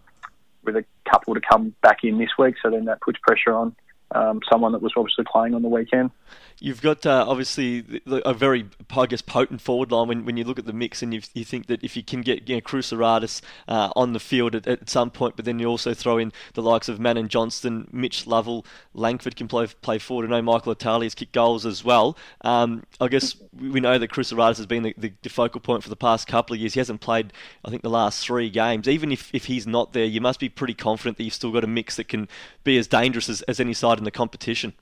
[0.65, 3.77] with a couple to come back in this week, so then that puts pressure on
[4.13, 6.11] um, someone that was obviously playing on the weekend.
[6.59, 8.65] You've got uh, obviously a very,
[8.97, 11.45] I guess, potent forward line when, when you look at the mix, and you, you
[11.45, 13.31] think that if you can get you know,
[13.69, 16.63] uh, on the field at, at, some point, but then you also throw in the
[16.63, 18.65] likes of Manon Johnston, Mitch Lovell,
[18.95, 20.27] Langford can play play forward.
[20.27, 22.17] I know Michael Itali has kicked goals as well.
[22.41, 25.91] Um, I guess we know that Cruceratus has been the, the, the, focal point for
[25.91, 26.73] the past couple of years.
[26.73, 28.89] He hasn't played, I think, the last three games.
[28.89, 31.65] Even if, if he's not there, you must be pretty confident that you've still got
[31.65, 32.29] a mix that can
[32.65, 34.73] be as dangerous as, as any side in the competition.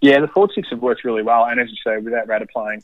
[0.00, 2.82] Yeah, the forward six have worked really well, and as you say, without Rada playing,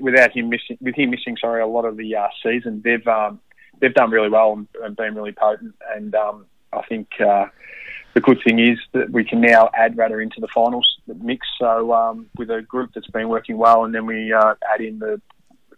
[0.00, 3.40] without him missing, with him missing, sorry, a lot of the uh, season, they've um,
[3.80, 5.74] they've done really well and, and been really potent.
[5.94, 7.46] And um, I think uh,
[8.14, 11.46] the good thing is that we can now add Rada into the finals mix.
[11.58, 14.98] So um, with a group that's been working well, and then we uh, add in
[14.98, 15.20] the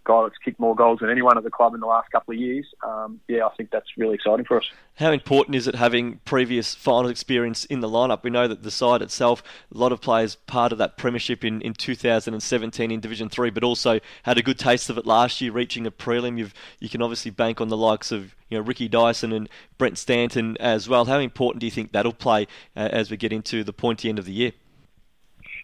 [0.09, 2.41] guy that's kicked more goals than anyone at the club in the last couple of
[2.41, 2.67] years.
[2.83, 4.71] Um, yeah, I think that's really exciting for us.
[4.95, 8.23] How important is it having previous final experience in the lineup?
[8.23, 9.43] We know that the side itself,
[9.73, 13.63] a lot of players part of that premiership in, in 2017 in Division Three, but
[13.63, 16.39] also had a good taste of it last year, reaching a prelim.
[16.39, 19.99] You've you can obviously bank on the likes of you know Ricky Dyson and Brent
[19.99, 21.05] Stanton as well.
[21.05, 24.19] How important do you think that'll play uh, as we get into the pointy end
[24.19, 24.53] of the year?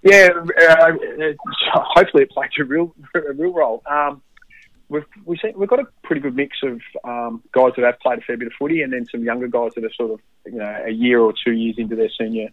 [0.04, 0.28] Yeah,
[0.60, 0.92] uh,
[1.72, 3.82] hopefully it plays a real a real role.
[3.90, 4.20] Um,
[4.88, 8.18] we've we have we've got a pretty good mix of um, guys that have played
[8.18, 10.58] a fair bit of footy, and then some younger guys that are sort of you
[10.58, 12.48] know a year or two years into their senior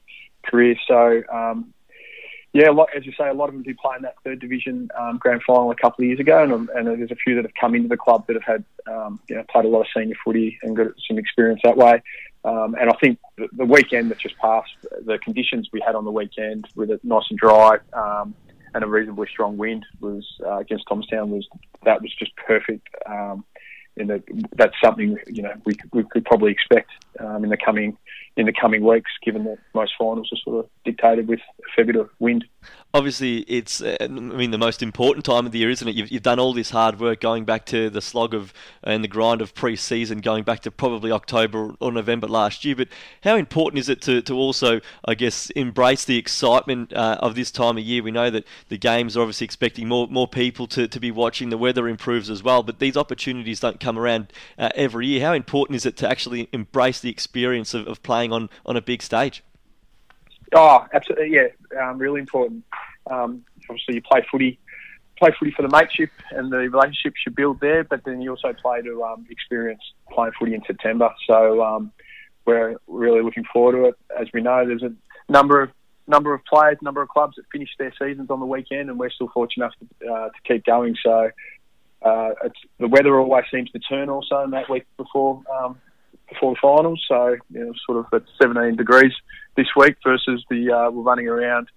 [0.46, 0.76] career.
[0.88, 1.74] So um,
[2.54, 4.90] yeah, lot, as you say, a lot of them did play in that third division
[5.00, 7.54] um, grand final a couple of years ago, and, and, there's a few that have
[7.60, 10.16] come into the club that have had um, you know played a lot of senior
[10.24, 12.02] footy and got some experience that way.
[12.44, 16.06] Um, and I think the, the, weekend that just passed, the conditions we had on
[16.06, 18.34] the weekend with it nice and dry um,
[18.74, 21.48] and a reasonably strong wind was uh, against Thomastown was
[21.84, 22.88] that was just perfect.
[23.06, 23.44] Um,
[23.98, 27.98] in the, that's something you know we, we could probably expect um, in the coming
[28.38, 31.86] in the coming weeks, given that most finals are sort of dictated with a fair
[31.86, 32.46] bit of wind
[32.94, 35.96] obviously it's uh, I mean the most important time of the year, isn't it?
[35.96, 39.08] You've, you've done all this hard work going back to the slog of and the
[39.08, 42.76] grind of pre-season, going back to probably October or November last year.
[42.76, 42.90] But
[43.24, 47.52] how important is it to, to also, I guess, embrace the excitement uh, of this
[47.52, 48.04] time of year?
[48.04, 51.50] We know that the games are obviously expecting more more people to, to be watching.
[51.50, 55.26] The weather improves as well, but these opportunities don't come around uh, every year.
[55.26, 58.82] How important is it to actually embrace the experience of, of playing on, on a
[58.82, 59.44] big stage?
[60.54, 62.64] Oh, absolutely, yeah, um, really important.
[63.10, 64.60] Um, obviously, you play footy,
[65.18, 68.54] play footy for the mateship and the relationships you build there, but then you also
[68.54, 69.82] play to um, experience
[70.12, 71.10] playing footy in September.
[71.26, 71.92] So um,
[72.46, 73.96] we're really looking forward to it.
[74.20, 74.94] As we know, there's a
[75.32, 75.72] number of
[76.08, 79.10] number of players, number of clubs that finish their seasons on the weekend, and we're
[79.10, 80.96] still fortunate enough to, uh, to keep going.
[81.02, 81.32] So
[82.02, 82.30] uh,
[82.80, 85.80] the weather always seems to turn also in that week before um,
[86.32, 87.04] before the finals.
[87.08, 89.14] So you know, sort of at 17 degrees
[89.56, 91.68] this week versus the uh, we're running around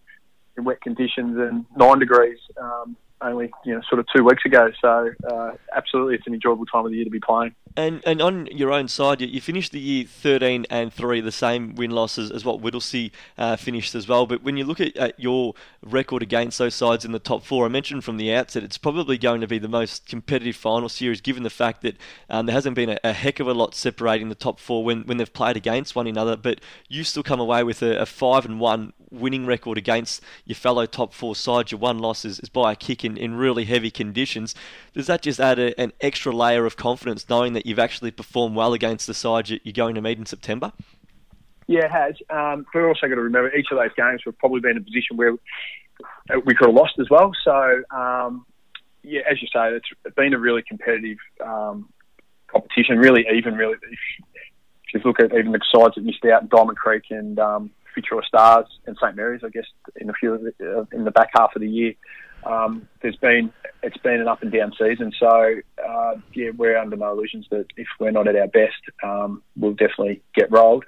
[0.57, 4.71] in wet conditions and nine degrees um, only you know sort of two weeks ago.
[4.81, 7.55] So uh, absolutely, it's an enjoyable time of the year to be playing.
[7.77, 11.33] And and on your own side, you, you finished the year 13 and three, the
[11.33, 14.27] same win losses as what Whittlesea uh, finished as well.
[14.27, 17.65] But when you look at, at, your record against those sides in the top four,
[17.65, 21.21] I mentioned from the outset, it's probably going to be the most competitive final series,
[21.21, 21.97] given the fact that
[22.29, 25.03] um, there hasn't been a, a, heck of a lot separating the top four when,
[25.03, 26.37] when they've played against one another.
[26.37, 30.57] But you still come away with a, a five and one winning record against your
[30.57, 31.73] fellow top four sides.
[31.73, 34.55] Your one loss is, is by a kick in, in really heavy conditions.
[34.93, 38.57] Does that just add a, an extra layer of confidence knowing that you've actually performed
[38.57, 40.73] well against the side you're going to meet in September?
[41.67, 42.15] Yeah, it has.
[42.31, 44.81] Um, we've also got to remember each of those games we've probably been in a
[44.83, 47.33] position where we could have lost as well.
[47.43, 48.45] So, um,
[49.03, 51.89] yeah, as you say, it's been a really competitive um,
[52.49, 53.75] competition, really even, really.
[53.75, 53.99] If,
[54.95, 57.71] if, you look at even the sides that missed out, Diamond Creek and um,
[58.27, 59.65] Stars and St Mary's, I guess,
[59.97, 61.95] in a few the, uh, in the back half of the year.
[62.45, 63.53] Um, there's been
[63.83, 67.67] it's been an up and down season, so uh, yeah, we're under no illusions that
[67.77, 70.85] if we're not at our best, um, we'll definitely get rolled.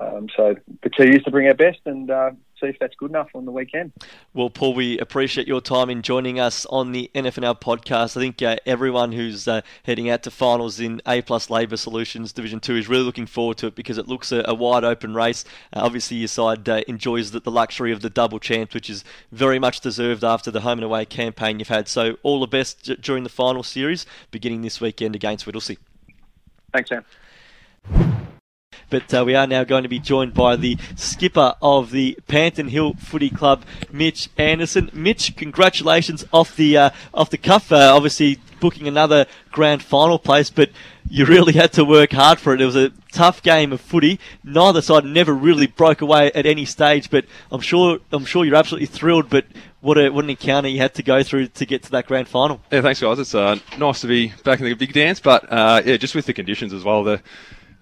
[0.00, 2.30] Um, so the key is to bring our best and uh,
[2.62, 3.92] see if that's good enough on the weekend.
[4.34, 8.16] Well, Paul, we appreciate your time in joining us on the NFNL podcast.
[8.16, 12.32] I think uh, everyone who's uh, heading out to finals in A Plus Labour Solutions
[12.32, 15.14] Division Two is really looking forward to it because it looks a, a wide open
[15.14, 15.44] race.
[15.72, 19.04] Uh, obviously, your side uh, enjoys the, the, luxury of the double chance, which is
[19.30, 21.88] very much deserved after the home and away campaign you've had.
[21.88, 25.76] So, all the best during the final series, beginning this weekend against Whittlesea.
[26.72, 28.28] Thanks, Sam.
[28.90, 32.68] But uh, we are now going to be joined by the skipper of the Panton
[32.68, 34.90] Hill Footy Club, Mitch Anderson.
[34.92, 37.72] Mitch, congratulations off the uh, off the cuff.
[37.72, 40.70] Uh, obviously, booking another grand final place, but
[41.10, 42.60] you really had to work hard for it.
[42.60, 44.18] It was a tough game of footy.
[44.44, 48.56] Neither side never really broke away at any stage, but I'm sure I'm sure you're
[48.56, 49.28] absolutely thrilled.
[49.28, 49.46] But
[49.80, 52.28] what a what an encounter you had to go through to get to that grand
[52.28, 52.60] final.
[52.70, 53.18] Yeah, thanks guys.
[53.18, 56.26] It's uh, nice to be back in the big dance, but uh, yeah, just with
[56.26, 57.02] the conditions as well.
[57.04, 57.20] The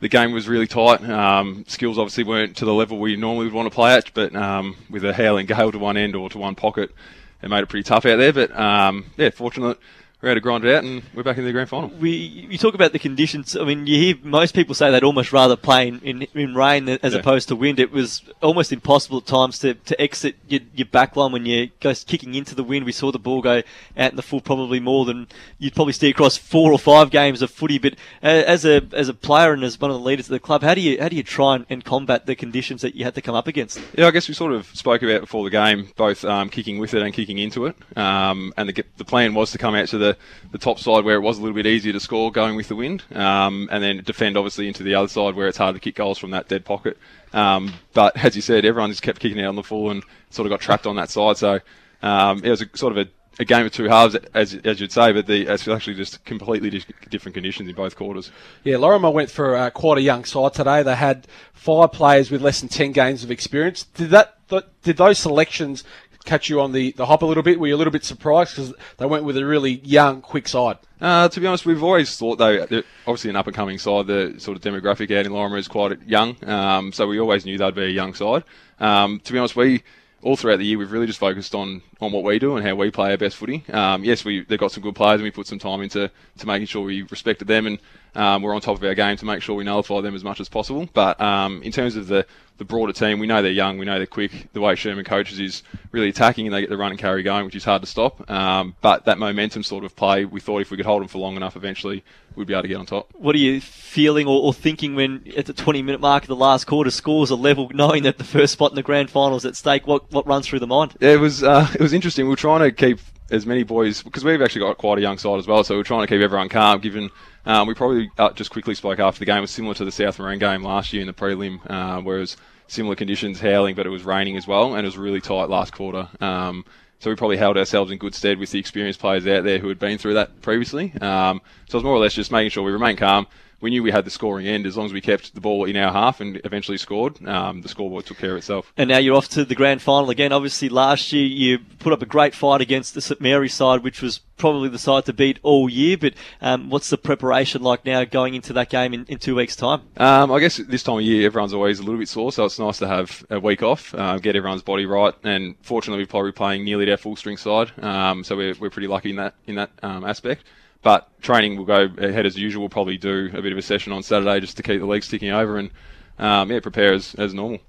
[0.00, 1.02] the game was really tight.
[1.08, 4.34] Um, skills obviously weren't to the level we normally would want to play at, but
[4.34, 6.94] um, with a howling gale to one end or to one pocket,
[7.42, 8.32] it made it pretty tough out there.
[8.32, 9.78] But um, yeah, fortunate
[10.22, 11.88] we're able to grind it out, and we're back in the grand final.
[11.88, 13.56] We you talk about the conditions.
[13.56, 16.88] I mean, you hear most people say they'd almost rather play in, in, in rain
[16.88, 17.20] as yeah.
[17.20, 17.80] opposed to wind.
[17.80, 21.70] It was almost impossible at times to, to exit your, your back line when you
[21.80, 22.85] go kicking into the wind.
[22.85, 23.62] We saw the ball go
[23.96, 25.26] out in the full probably more than
[25.59, 27.78] you'd probably see across four or five games of footy.
[27.78, 30.40] But uh, as a as a player and as one of the leaders of the
[30.40, 33.04] club, how do you how do you try and, and combat the conditions that you
[33.04, 33.80] had to come up against?
[33.96, 36.92] Yeah, I guess we sort of spoke about before the game, both um, kicking with
[36.92, 37.76] it and kicking into it.
[37.96, 40.10] Um, and the, the plan was to come out to the
[40.51, 42.77] the, top side where it was a little bit easier to score going with the
[42.77, 45.94] wind, um, and then defend obviously into the other side where it's hard to kick
[45.94, 46.99] goals from that dead pocket.
[47.33, 50.46] Um, but as you said, everyone just kept kicking out on the full and sort
[50.46, 51.37] of got trapped on that side.
[51.37, 51.61] So
[52.03, 53.11] um, it was a, sort of a,
[53.42, 56.83] a, game of two halves, as, as you'd say, but the, it's actually just completely
[57.09, 58.31] different conditions in both quarters.
[58.64, 60.83] Yeah, Laurimar went for quite a young side today.
[60.83, 63.85] They had five players with less than 10 games of experience.
[63.85, 64.37] Did that
[64.83, 65.85] did those selections
[66.24, 67.59] catch you on the, the hop a little bit?
[67.59, 70.78] Were you a little bit surprised because they went with a really young, quick side?
[71.00, 72.62] Uh, to be honest, we've always thought though,
[73.06, 76.02] obviously an up and coming side, the sort of demographic out in Laurimar is quite
[76.06, 78.44] young, um, so we always knew they'd be a young side.
[78.78, 79.83] Um, to be honest, we
[80.22, 82.74] all throughout the year we've really just focused on, on what we do and how
[82.74, 83.64] we play our best footy.
[83.72, 86.46] Um, yes, we they've got some good players and we put some time into to
[86.46, 87.78] making sure we respected them and
[88.14, 90.40] um, we're on top of our game to make sure we nullify them as much
[90.40, 90.88] as possible.
[90.92, 92.27] But um, in terms of the,
[92.59, 94.53] the broader team, we know they're young, we know they're quick.
[94.53, 97.44] The way Sherman coaches is really attacking and they get the run and carry going,
[97.44, 98.29] which is hard to stop.
[98.31, 101.18] Um, but that momentum sort of play, we thought if we could hold them for
[101.18, 103.11] long enough, eventually we'd be able to get on top.
[103.14, 106.37] What are you feeling or, or thinking when at the 20 minute mark of the
[106.37, 109.44] last quarter scores are level, knowing that the first spot in the grand final is
[109.44, 109.87] at stake?
[109.87, 110.96] What what runs through the mind?
[111.01, 112.27] Yeah, it was uh, it was interesting.
[112.27, 112.99] We were trying to keep
[113.31, 115.83] as many boys because we've actually got quite a young side as well, so we're
[115.83, 117.11] trying to keep everyone calm given
[117.47, 119.40] um, we probably uh, just quickly spoke after the game.
[119.40, 122.21] Was similar to the South Morang game last year in the prelim, uh, where it
[122.21, 122.37] was
[122.69, 125.73] similar conditions, howling, but it was raining as well, and it was really tight last
[125.73, 126.09] quarter.
[126.21, 126.64] Um,
[126.99, 129.69] so we probably held ourselves in good stead with the experienced players out there who
[129.69, 130.93] had been through that previously.
[131.01, 133.27] Um, so it was more or less just making sure we remain calm,
[133.61, 135.77] we knew we had the scoring end as long as we kept the ball in
[135.77, 137.27] our half and eventually scored.
[137.27, 138.73] Um, the scoreboard took care of itself.
[138.77, 140.33] And now you're off to the grand final again.
[140.33, 144.01] Obviously, last year you put up a great fight against the St Mary side, which
[144.03, 145.96] was probably the side to beat all year.
[145.96, 149.57] But um, what's the preparation like now going into that game in, in two weeks'
[149.57, 149.83] time?
[149.99, 152.59] Um, I guess this time of year everyone's always a little bit sore, so it's
[152.59, 155.14] nice to have a week off, uh, get everyone's body right.
[155.23, 158.88] And fortunately, we're probably playing nearly our full strength side, um, so we're, we're pretty
[158.88, 160.44] lucky in that in that um, aspect.
[160.83, 162.62] But training will go ahead as usual.
[162.62, 165.09] We'll probably do a bit of a session on Saturday just to keep the legs
[165.09, 165.71] ticking over and
[166.19, 167.61] um, yeah, prepare as, as normal.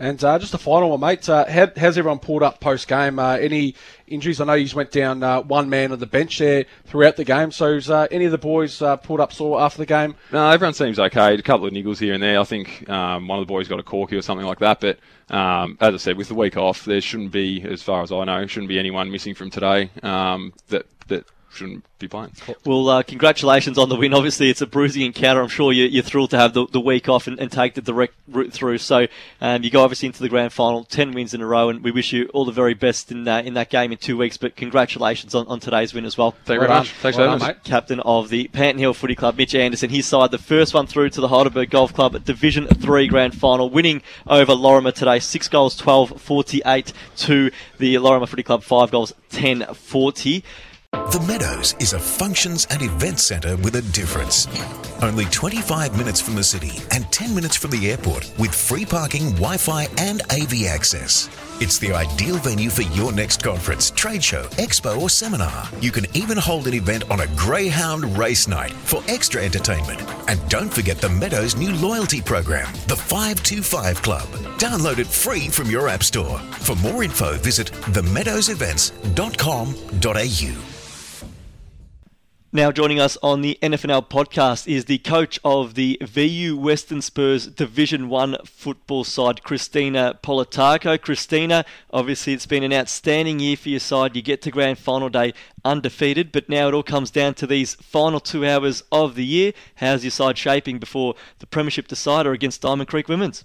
[0.00, 1.28] And uh, just a final one, mate.
[1.28, 3.18] Uh, how, how's everyone pulled up post game?
[3.18, 3.74] Uh, any
[4.06, 4.40] injuries?
[4.40, 7.50] I know you went down uh, one man on the bench there throughout the game.
[7.50, 10.14] So, is uh, any of the boys uh, pulled up sore after the game?
[10.30, 11.34] No, everyone seems okay.
[11.34, 12.38] A couple of niggles here and there.
[12.38, 14.80] I think um, one of the boys got a corky or something like that.
[14.80, 15.00] But
[15.34, 18.22] um, as I said, with the week off, there shouldn't be, as far as I
[18.22, 22.32] know, shouldn't be anyone missing from today um, that that shouldn't be playing.
[22.64, 24.14] Well, uh, congratulations on the win.
[24.14, 25.40] Obviously, it's a bruising encounter.
[25.42, 27.82] I'm sure you're, you're thrilled to have the, the week off and, and, take the
[27.82, 28.78] direct route through.
[28.78, 29.06] So
[29.40, 31.90] um, you go obviously into the grand final, 10 wins in a row, and we
[31.90, 34.36] wish you all the very best in that, in that game in two weeks.
[34.36, 36.32] But congratulations on, on today's win as well.
[36.44, 36.90] Thank you very much.
[36.90, 37.64] Thanks well very much.
[37.64, 39.90] Captain of the Panton Hill Footy Club, Mitch Anderson.
[39.90, 43.70] His side, the first one through to the Heidelberg Golf Club Division 3 grand final,
[43.70, 45.18] winning over Laurimar today.
[45.18, 50.44] Six goals, 12 48 to the Laurimar Footy Club, five goals, 10 40.
[50.92, 54.48] The Meadows is a functions and event centre with a difference.
[55.02, 59.32] Only 25 minutes from the city and 10 minutes from the airport with free parking,
[59.32, 61.28] Wi Fi, and AV access.
[61.60, 65.68] It's the ideal venue for your next conference, trade show, expo, or seminar.
[65.80, 70.00] You can even hold an event on a Greyhound race night for extra entertainment.
[70.28, 74.26] And don't forget the Meadows new loyalty program, the 525 Club.
[74.58, 76.38] Download it free from your App Store.
[76.60, 80.77] For more info, visit themeadowsevents.com.au.
[82.50, 87.46] Now joining us on the NFNL podcast is the coach of the VU Western Spurs
[87.46, 90.98] Division 1 football side, Christina Politaco.
[90.98, 94.16] Christina, obviously it's been an outstanding year for your side.
[94.16, 97.74] You get to grand final day undefeated, but now it all comes down to these
[97.74, 99.52] final two hours of the year.
[99.74, 103.44] How's your side shaping before the Premiership decider against Diamond Creek Women's?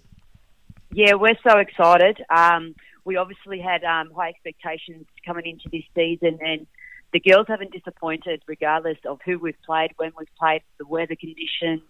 [0.94, 2.24] Yeah, we're so excited.
[2.30, 6.66] Um, we obviously had um, high expectations coming into this season and
[7.14, 11.84] the girls haven't disappointed, regardless of who we've played, when we've played, the weather conditions,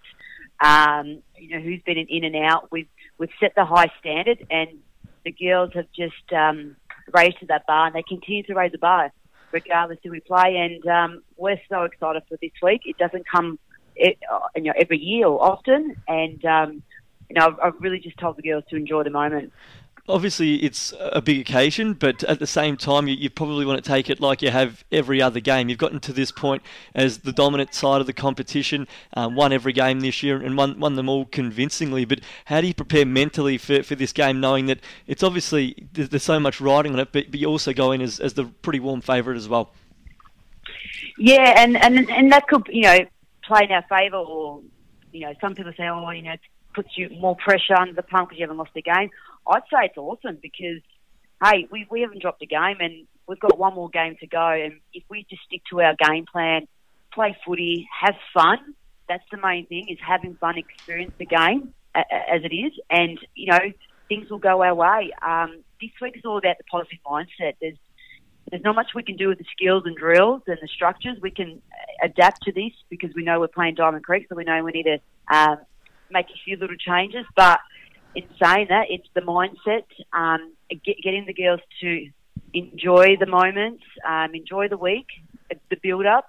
[0.61, 2.71] um, you know, who's been in and out.
[2.71, 4.69] We've we've set the high standard, and
[5.23, 6.75] the girls have just um,
[7.13, 9.11] raised to that bar, and they continue to raise the bar,
[9.51, 10.57] regardless who we play.
[10.57, 12.81] And um, we're so excited for this week.
[12.85, 13.57] It doesn't come,
[13.95, 16.83] it, uh, you know, every year or often, and um,
[17.29, 19.53] you know, I've, I've really just told the girls to enjoy the moment
[20.07, 23.87] obviously it's a big occasion, but at the same time, you, you, probably want to
[23.87, 25.69] take it like you have every other game.
[25.69, 26.61] You've gotten to this point
[26.93, 30.79] as the dominant side of the competition, um, won every game this year and won,
[30.79, 32.05] won them all convincingly.
[32.05, 36.09] But how do you prepare mentally for, for this game, knowing that it's obviously there's,
[36.09, 38.45] there's so much riding on it, but, but you also go in as, as the
[38.45, 39.71] pretty warm favourite as well?
[41.17, 42.99] Yeah, and, and and that could you know
[43.43, 44.61] play in our favour, or
[45.11, 46.35] you know some people say, oh, you know,
[46.73, 49.09] puts you more pressure under the pump because you haven't lost a game.
[49.47, 50.81] I'd say it's awesome because,
[51.43, 54.49] hey, we, we haven't dropped a game and we've got one more game to go,
[54.49, 56.67] and if we just stick to our game plan,
[57.13, 58.57] play footy, have fun,
[59.07, 63.47] that's the main thing: is having fun, experience the game as it is, and you
[63.47, 63.59] know
[64.07, 65.11] things will go our way.
[65.25, 67.55] Um, this week is all about the positive mindset.
[67.61, 67.77] There's
[68.49, 71.17] there's not much we can do with the skills and drills and the structures.
[71.21, 71.61] We can
[72.03, 74.83] adapt to this because we know we're playing Diamond Creek, so we know we need
[74.83, 74.99] to
[75.33, 75.57] um,
[76.13, 77.25] make a few little changes.
[77.35, 77.59] But
[78.15, 82.09] in saying that, it's the mindset, um, get, getting the girls to
[82.53, 85.07] enjoy the moments, um, enjoy the week,
[85.69, 86.27] the build up,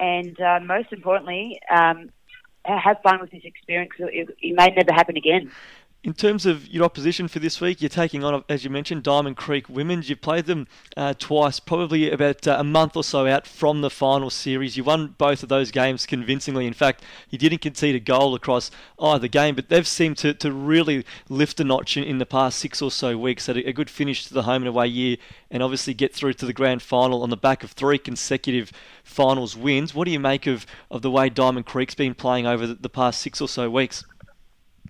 [0.00, 2.10] and uh, most importantly, um,
[2.64, 3.92] have fun with this experience.
[3.98, 5.50] It, it may never happen again.
[6.04, 9.36] In terms of your opposition for this week, you're taking on, as you mentioned, Diamond
[9.36, 10.10] Creek Women's.
[10.10, 13.90] You've played them uh, twice, probably about uh, a month or so out from the
[13.90, 14.76] final series.
[14.76, 16.66] You won both of those games convincingly.
[16.66, 20.50] In fact, you didn't concede a goal across either game, but they've seemed to, to
[20.50, 23.46] really lift a notch in, in the past six or so weeks.
[23.46, 25.18] Had a, good finish to the home and away year,
[25.52, 28.72] and obviously get through to the grand final on the back of three consecutive
[29.04, 29.94] finals wins.
[29.94, 32.88] What do you make of, of the way Diamond Creek's been playing over the, the
[32.88, 34.04] past six or so weeks?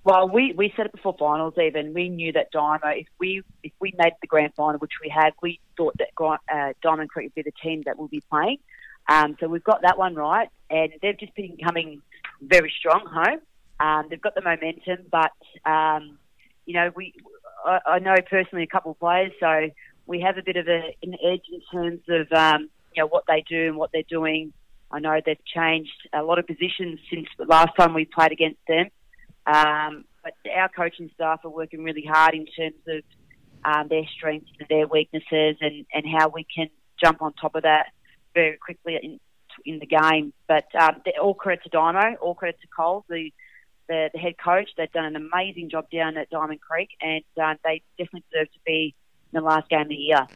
[0.04, 1.54] Well, we, we said it before finals.
[1.62, 5.08] Even we knew that Dymo, if we if we made the grand final, which we
[5.08, 6.08] had, we thought that
[6.52, 8.58] uh, Diamond Creek would be the team that we'll be playing.
[9.08, 12.02] Um, so we've got that one right, and they've just been coming
[12.40, 13.40] very strong home.
[13.78, 15.32] Um, they've got the momentum, but
[15.70, 16.18] um,
[16.66, 17.14] you know we
[17.64, 19.70] I, I, know personally a couple of players, so
[20.06, 23.24] we have a bit of a, an edge in terms of um, you know what
[23.28, 24.52] they do and what they're doing.
[24.90, 28.60] I know they've changed a lot of positions since the last time we played against
[28.68, 28.88] them.
[29.46, 33.02] Um, but our coaching staff are working really hard in terms of
[33.64, 36.68] um, their strengths and their weaknesses and, and how we can
[37.02, 37.86] jump on top of that
[38.34, 39.20] very quickly in,
[39.64, 40.32] in the game.
[40.46, 43.32] But um, all credit to Dymo, all credit to Cole, the,
[43.88, 44.70] the, the head coach.
[44.76, 48.58] They've done an amazing job down at Diamond Creek, and uh, they definitely deserve to
[48.64, 48.94] be
[49.32, 50.26] in the last game of the year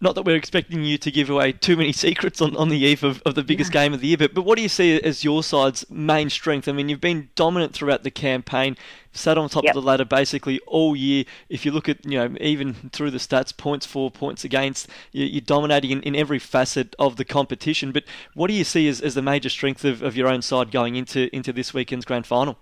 [0.00, 3.02] not that we're expecting you to give away too many secrets on, on the eve
[3.02, 3.84] of, of the biggest yeah.
[3.84, 6.68] game of the year, but, but what do you see as your side's main strength?
[6.68, 8.76] I mean, you've been dominant throughout the campaign,
[9.12, 9.74] sat on top yep.
[9.74, 11.24] of the ladder basically all year.
[11.48, 15.40] If you look at, you know, even through the stats, points for, points against, you're
[15.40, 17.92] dominating in, in every facet of the competition.
[17.92, 20.70] But what do you see as, as the major strength of, of your own side
[20.70, 22.58] going into, into this weekend's grand final?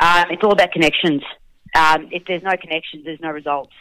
[0.00, 1.22] Um, it's all about connections.
[1.74, 3.72] Um, if there's no connections, there's no results.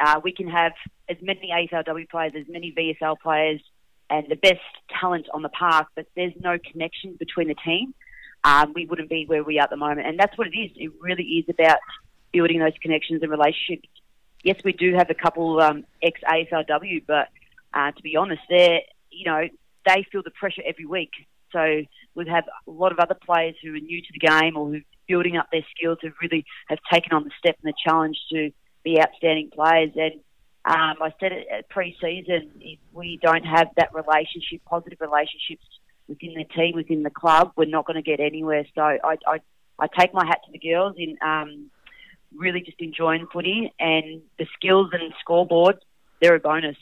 [0.00, 0.72] Uh, we can have
[1.08, 3.60] as many AFLW players, as many VSL players,
[4.08, 4.60] and the best
[5.00, 7.94] talent on the park, but there's no connection between the team.
[8.42, 10.70] Um, we wouldn't be where we are at the moment, and that's what it is.
[10.74, 11.78] It really is about
[12.32, 13.88] building those connections and relationships.
[14.42, 17.28] Yes, we do have a couple um, ex AFLW, but
[17.74, 18.80] uh, to be honest, they're
[19.10, 19.48] you know
[19.86, 21.10] they feel the pressure every week.
[21.52, 21.82] So
[22.14, 24.76] we have a lot of other players who are new to the game or who
[24.76, 28.16] are building up their skills who really have taken on the step and the challenge
[28.32, 28.50] to
[28.82, 29.90] be outstanding players.
[29.96, 30.14] And
[30.64, 35.64] um, I said it at pre-season, if we don't have that relationship, positive relationships
[36.08, 38.64] within the team, within the club, we're not going to get anywhere.
[38.74, 39.38] So I, I,
[39.78, 41.70] I take my hat to the girls in um,
[42.34, 45.76] really just enjoying footy and the skills and scoreboard,
[46.20, 46.76] they're a bonus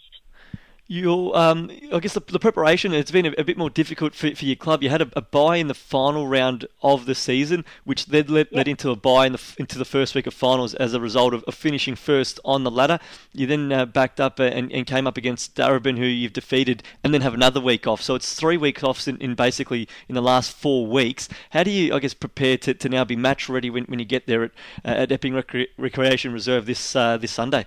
[0.88, 4.34] you um, I guess the, the, preparation it's been a, a, bit more difficult for,
[4.34, 4.82] for your club.
[4.82, 8.48] You had a, a bye in the final round of the season, which then led,
[8.52, 11.34] led into a bye in the, into the first week of finals as a result
[11.34, 12.98] of, of finishing first on the ladder.
[13.34, 17.12] You then uh, backed up and, and, came up against Darebin, who you've defeated, and
[17.12, 18.00] then have another week off.
[18.00, 21.28] So it's three weeks off in, in basically in the last four weeks.
[21.50, 24.06] How do you, I guess, prepare to, to now be match ready when, when you
[24.06, 24.52] get there at,
[24.86, 27.66] uh, at Epping Recre- Recreation Reserve this uh, this Sunday?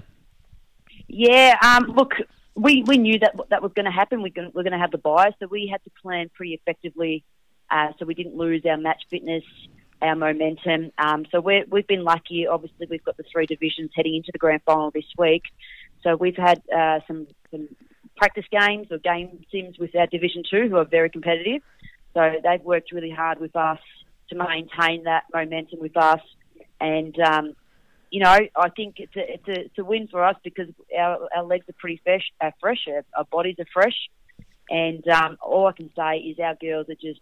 [1.08, 2.16] Yeah, um, look,
[2.56, 4.22] we, we knew that that was going to happen.
[4.22, 7.24] We we're going to have the bye, so we had to plan pretty effectively,
[7.70, 9.44] uh, so we didn't lose our match fitness,
[10.02, 10.92] our momentum.
[10.98, 12.48] Um, so we we've been lucky.
[12.48, 15.44] Obviously, we've got the three divisions heading into the grand final this week.
[16.04, 17.70] So we've had uh, some some
[18.18, 21.62] practice games or game sims with our Division Two, who are very competitive.
[22.14, 23.80] So they've worked really hard with us
[24.30, 26.22] to maintain that momentum with us,
[26.82, 27.56] and um,
[28.12, 31.28] you know, I think it's a, it's a, it's a win for us because our,
[31.36, 33.96] our legs are pretty fresh, uh, fresh our, our bodies are fresh.
[34.70, 37.22] And um, all I can say is our girls are just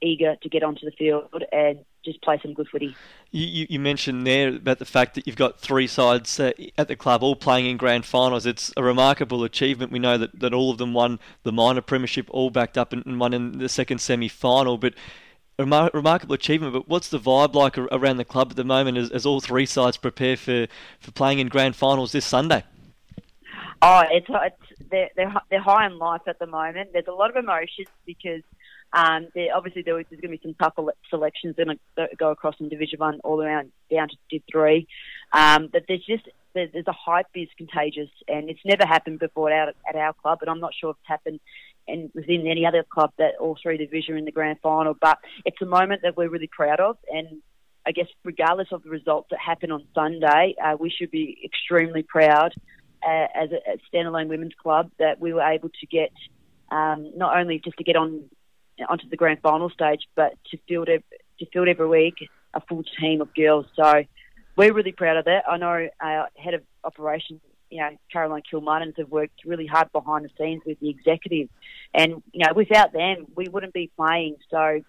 [0.00, 2.94] eager to get onto the field and just play some good footy.
[3.30, 6.96] You, you mentioned there about the fact that you've got three sides uh, at the
[6.96, 8.46] club all playing in grand finals.
[8.46, 9.92] It's a remarkable achievement.
[9.92, 13.04] We know that, that all of them won the minor premiership, all backed up and,
[13.04, 14.78] and won in the second semi final.
[14.78, 14.94] But
[15.58, 16.72] remar- remarkable achievement.
[16.72, 19.66] But what's the vibe like around the club at the moment as, as all three
[19.66, 20.66] sides prepare for,
[21.00, 22.64] for playing in grand finals this Sunday?
[23.80, 25.10] Oh, it's, it's they're,
[25.50, 26.90] they're high in life at the moment.
[26.92, 28.42] There's a lot of emotions because
[28.92, 30.74] um, obviously there, there's going to be some tough
[31.10, 34.88] selections that go across from Division One all around down to Three.
[35.32, 39.68] Um, but there's just there's, a hype is contagious, and it's never happened before at
[39.68, 41.40] our, at our club, and I'm not sure if it's happened
[41.88, 44.94] and within any other club that all three division in the grand final.
[45.00, 47.42] But it's a moment that we're really proud of, and
[47.86, 52.02] I guess regardless of the results that happen on Sunday, uh, we should be extremely
[52.02, 52.52] proud
[53.02, 56.12] uh, as a, a, standalone women's club that we were able to get
[56.70, 58.24] um, not only just to get on
[58.88, 63.20] onto the grand final stage, but to field to field every week a full team
[63.20, 63.66] of girls.
[63.74, 64.04] So
[64.56, 65.44] we're really proud of that.
[65.48, 67.40] I know our head of operations,
[67.70, 71.48] you know, Caroline Kilmartins have worked really hard behind the scenes with the executive,
[71.94, 74.36] and you know, without them, we wouldn't be playing.
[74.50, 74.80] So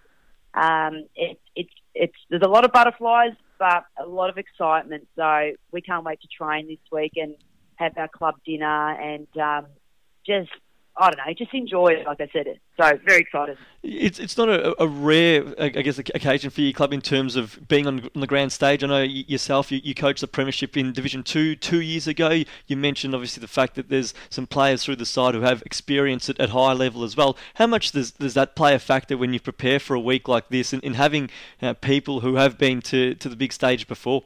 [0.53, 5.07] um, it, it's it's there's a lot of butterflies, but a lot of excitement.
[5.15, 7.35] So we can't wait to train this week and
[7.75, 9.67] have our club dinner and um,
[10.25, 10.51] just
[10.99, 12.59] I don't know, just enjoy it, like I said.
[12.77, 13.57] So very excited.
[13.83, 17.67] It's it's not a, a rare, I guess, occasion for your club in terms of
[17.69, 18.83] being on, the grand stage.
[18.83, 22.43] I know yourself, you, you coached the Premiership in Division Two two years ago.
[22.67, 26.29] You mentioned obviously the fact that there's some players through the side who have experience
[26.29, 27.37] at, at high level as well.
[27.55, 30.49] How much does, does that play a factor when you prepare for a week like
[30.49, 31.29] this, and in, in having
[31.61, 34.23] uh, people who have been to, to the big stage before?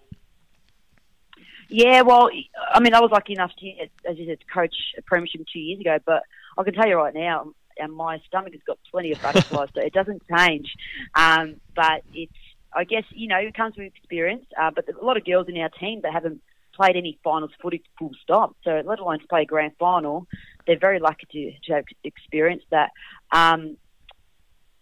[1.70, 2.30] Yeah, well,
[2.72, 3.72] I mean, I was lucky enough to,
[4.10, 6.24] as you said, to coach a premiership two years ago, but
[6.58, 9.82] I can tell you right now, and my stomach has got plenty of butterflies, so
[9.82, 10.74] it doesn't change.
[11.16, 12.32] Um, but it's,
[12.74, 14.46] I guess, you know, it comes with experience.
[14.60, 16.42] Uh, but there's a lot of girls in our team that haven't
[16.76, 20.28] played any finals footy full stop, so let alone to play a grand final.
[20.66, 22.92] They're very lucky to, to have experienced that.
[23.32, 23.78] Um,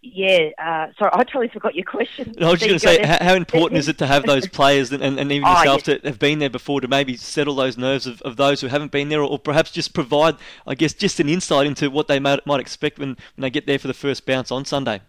[0.04, 2.34] yeah, uh, sorry, I totally forgot your question.
[2.40, 4.90] I was just going to say, how, how, important is it to have those players
[4.90, 6.00] and, and, and even oh, yourself yes.
[6.00, 8.90] to have been there before to maybe settle those nerves of, of those who haven't
[8.90, 10.36] been there, or, or, perhaps just provide,
[10.66, 13.68] I guess, just an insight into what they might, might expect when, when they get
[13.68, 15.02] there for the first bounce on Sunday?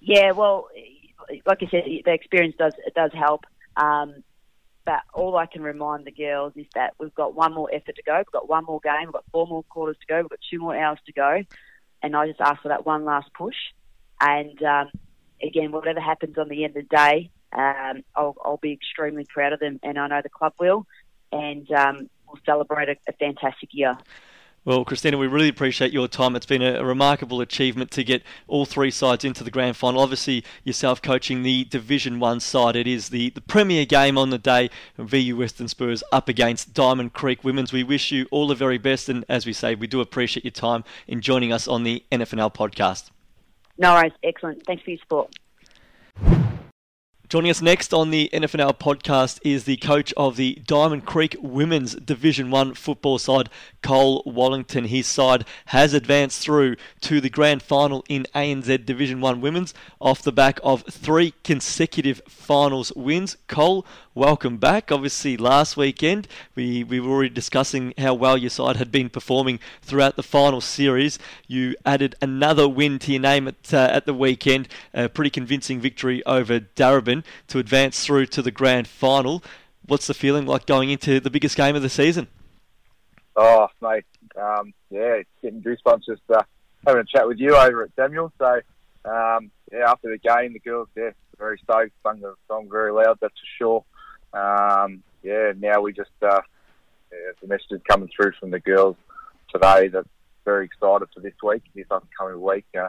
[0.00, 0.68] Yeah, well,
[1.44, 3.44] like I said, the experience does it does help.
[3.76, 4.24] Um,
[4.86, 8.02] but all I can remind the girls is that we've got one more effort to
[8.02, 8.16] go.
[8.16, 9.04] We've got one more game.
[9.04, 10.20] We've got four more quarters to go.
[10.22, 11.42] We've got two more hours to go.
[12.02, 13.56] And I just ask for that one last push
[14.20, 14.90] and um,
[15.42, 19.52] again, whatever happens on the end of the day, um, I'll, I'll, be extremely proud
[19.52, 20.86] of them, and I know the club will,
[21.32, 23.96] and um, we'll celebrate a, a fantastic year.
[24.64, 26.36] Well, Christina, we really appreciate your time.
[26.36, 30.02] It's been a, a, remarkable achievement to get all three sides into the grand final.
[30.02, 32.76] Obviously, yourself coaching the Division One side.
[32.76, 34.68] It is the, the premier game on the day.
[34.98, 37.72] VU Western Spurs up against Diamond Creek Women's.
[37.72, 40.50] We wish you all the very best, and as we say, we do appreciate your
[40.50, 43.10] time in joining us on the NFNL podcast.
[43.78, 44.12] No worries.
[44.22, 44.64] Excellent.
[44.66, 45.34] Thanks for your support.
[47.28, 51.94] Joining us next on the NFNL podcast is the coach of the Diamond Creek Women's
[51.94, 53.50] Division 1 football side,
[53.82, 54.84] Cole Wallington.
[54.86, 60.22] His side has advanced through to the grand final in ANZ Division 1 Women's off
[60.22, 63.36] the back of three consecutive finals wins.
[63.46, 63.84] Cole,
[64.18, 64.90] welcome back.
[64.90, 69.60] Obviously, last weekend we, we were already discussing how well your side had been performing
[69.80, 71.20] throughout the final series.
[71.46, 75.78] You added another win to your name at, uh, at the weekend, a pretty convincing
[75.78, 79.40] victory over Darebin to advance through to the grand final.
[79.86, 82.26] What's the feeling like going into the biggest game of the season?
[83.36, 84.04] Oh, mate,
[84.36, 86.42] um, yeah, getting goosebumps just uh,
[86.84, 88.32] having a chat with you over at Samuel.
[88.36, 88.60] So,
[89.04, 93.18] um, yeah, after the game, the girls, yeah, very stoked, sung the song very loud,
[93.20, 93.84] that's for sure
[94.32, 96.40] um, yeah, now we just uh,
[97.12, 98.96] yeah, the message is coming through from the girls
[99.52, 100.06] today that
[100.44, 102.64] very excited for this week, this upcoming week.
[102.74, 102.88] Uh,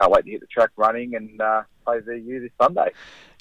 [0.00, 2.92] can't wait to hit the track running and uh, play VU this Sunday.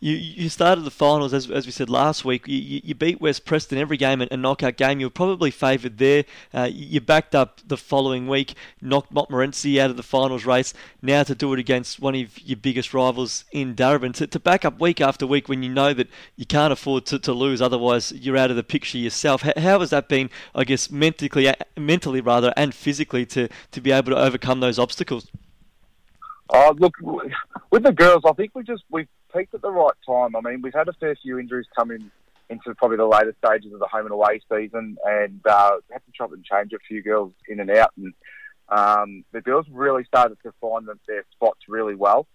[0.02, 2.48] You you started the finals as, as we said last week.
[2.48, 5.00] You, you beat West Preston every game and a knockout game.
[5.00, 6.26] You were probably favoured there.
[6.54, 10.74] Uh, you backed up the following week, knocked Montmorency out of the finals race.
[11.02, 14.66] Now to do it against one of your biggest rivals in Darebin, to, to back
[14.66, 18.12] up week after week when you know that you can't afford to, to lose, otherwise
[18.12, 19.43] you're out of the picture yourself.
[19.43, 20.30] How, how has that been?
[20.54, 25.28] I guess mentally, mentally rather, and physically to to be able to overcome those obstacles.
[26.50, 26.93] Oh, look,
[27.72, 30.36] with the girls, I think we just we've peaked at the right time.
[30.36, 32.12] I mean, we've had a fair few injuries come in
[32.50, 36.12] into probably the later stages of the home and away season, and uh, had to
[36.14, 37.91] chop and change a few girls in and out.
[37.98, 38.14] And
[38.70, 42.28] um, the girls really started to find their spots really well.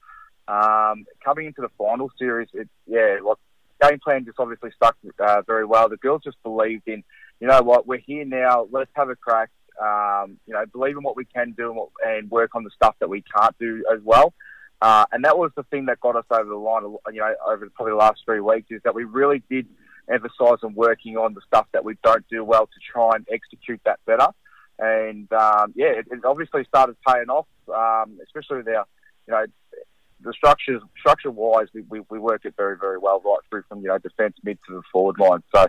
[0.49, 3.37] Um, coming into the final series, it, yeah, like
[3.81, 5.89] game plan just obviously stuck uh, very well.
[5.89, 7.05] The girls just believed in,
[7.39, 8.67] you know what, we're here now.
[8.71, 9.51] Let's have a crack
[9.81, 13.09] um, you know, believe in what we can do and, work on the stuff that
[13.09, 14.33] we can't do as well.
[14.83, 17.65] Uh, and that was the thing that got us over the line, you know, over
[17.65, 19.67] the probably the last three weeks is that we really did
[20.11, 23.81] emphasise on working on the stuff that we don't do well to try and execute
[23.85, 24.29] that better.
[24.79, 28.87] And um, yeah, it, it, obviously started paying off, um, especially with our,
[29.27, 29.45] you know,
[30.23, 33.81] the structures, structure wise, we, we, we work it very, very well right through from,
[33.81, 35.43] you know, defence mid to the forward line.
[35.55, 35.67] So,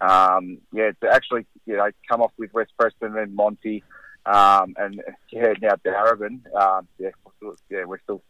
[0.00, 3.82] um, yeah, to actually you know come off with West Preston and Monty,
[4.26, 8.22] um, and yeah, now Darebin, um, yeah, we're still, yeah, we're still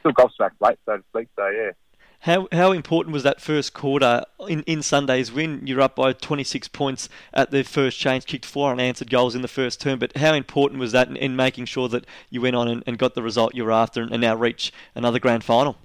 [0.00, 1.28] still gobsmacked, mate, so to speak.
[1.36, 1.70] So yeah.
[2.20, 5.66] How how important was that first quarter in, in Sunday's win?
[5.66, 9.48] You're up by 26 points at the first change, kicked four unanswered goals in the
[9.48, 9.98] first term.
[9.98, 12.96] But how important was that in, in making sure that you went on and, and,
[12.96, 15.76] got the result you were after and, and now reach another grand final?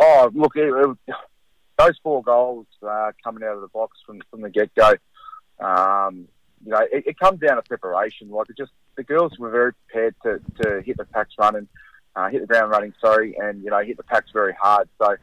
[0.00, 1.14] Oh, look, it, it,
[1.78, 4.94] those four goals uh, coming out of the box from, from the get go,
[5.64, 6.28] um,
[6.64, 8.30] you know, it, it, comes down to preparation.
[8.30, 11.68] Like it just the girls were very prepared to, to hit the packs running,
[12.14, 14.88] uh, hit the ground running, sorry, and you know hit the packs very hard.
[14.98, 15.16] So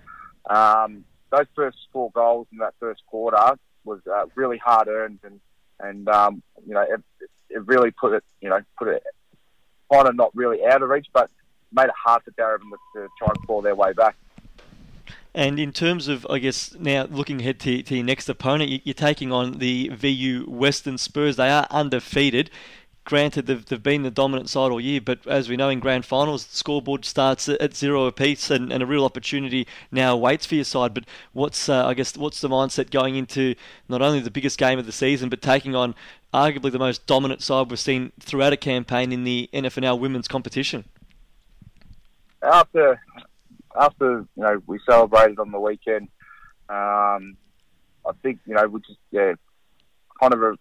[0.54, 5.40] um, those first four goals in that first quarter was uh, really hard earned, and
[5.80, 7.02] and um, you know it,
[7.50, 9.04] it, really put it you know put it
[9.92, 11.30] kind of not really out of reach, but
[11.72, 14.16] made it hard for Darebin to try and claw their way back.
[15.36, 18.94] And in terms of, I guess, now looking ahead to, to your next opponent, you're
[18.94, 21.38] taking on the VU Western Spurs.
[21.38, 22.52] They are undefeated.
[23.06, 26.06] Granted, they've, they've been the dominant side all year, but as we know in grand
[26.06, 30.56] finals, the scoreboard starts at zero apiece, and, and a real opportunity now waits for
[30.56, 30.94] your side.
[30.94, 33.56] But what's, uh, I guess, what's the mindset going into
[33.90, 35.96] not only the biggest game of the season, but taking on
[36.34, 40.86] arguably the most dominant side we've seen throughout a campaign in the NFNL women's competition?
[42.42, 43.02] After,
[43.80, 46.10] after you know, we celebrated on the weekend.
[46.70, 47.38] Um,
[48.06, 49.34] I think you know we just yeah,
[50.20, 50.58] kind of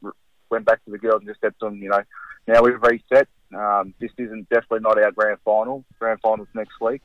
[0.50, 2.02] went back to the girls and just said to them, you know
[2.46, 3.28] now we've reset.
[3.54, 5.84] Um, this isn't definitely not our grand final.
[5.98, 7.02] Grand final's next week.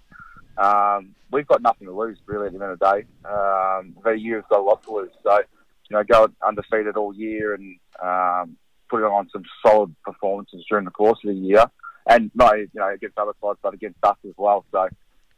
[0.57, 3.05] Um, we've got nothing to lose really at the end of the day.
[3.29, 5.11] Um, VU have got a lot to lose.
[5.23, 8.57] So, you know, go undefeated all year and um,
[8.89, 11.65] put on some solid performances during the course of the year,
[12.07, 14.65] and not you know against other sides, but against us as well.
[14.71, 14.87] So,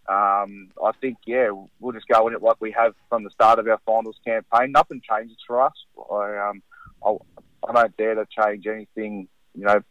[0.10, 3.60] um, I think yeah, we'll just go in it like we have from the start
[3.60, 4.72] of our finals campaign.
[4.72, 5.74] Nothing changes for us.
[6.12, 6.64] I um,
[7.04, 7.26] I'll,
[7.68, 9.82] I don't dare to change anything you know,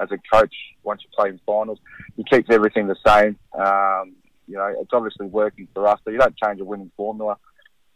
[0.00, 1.78] as a coach, once you play in finals,
[2.16, 3.38] you keep everything the same.
[3.58, 7.36] Um, you know, it's obviously working for us, so you don't change a winning formula.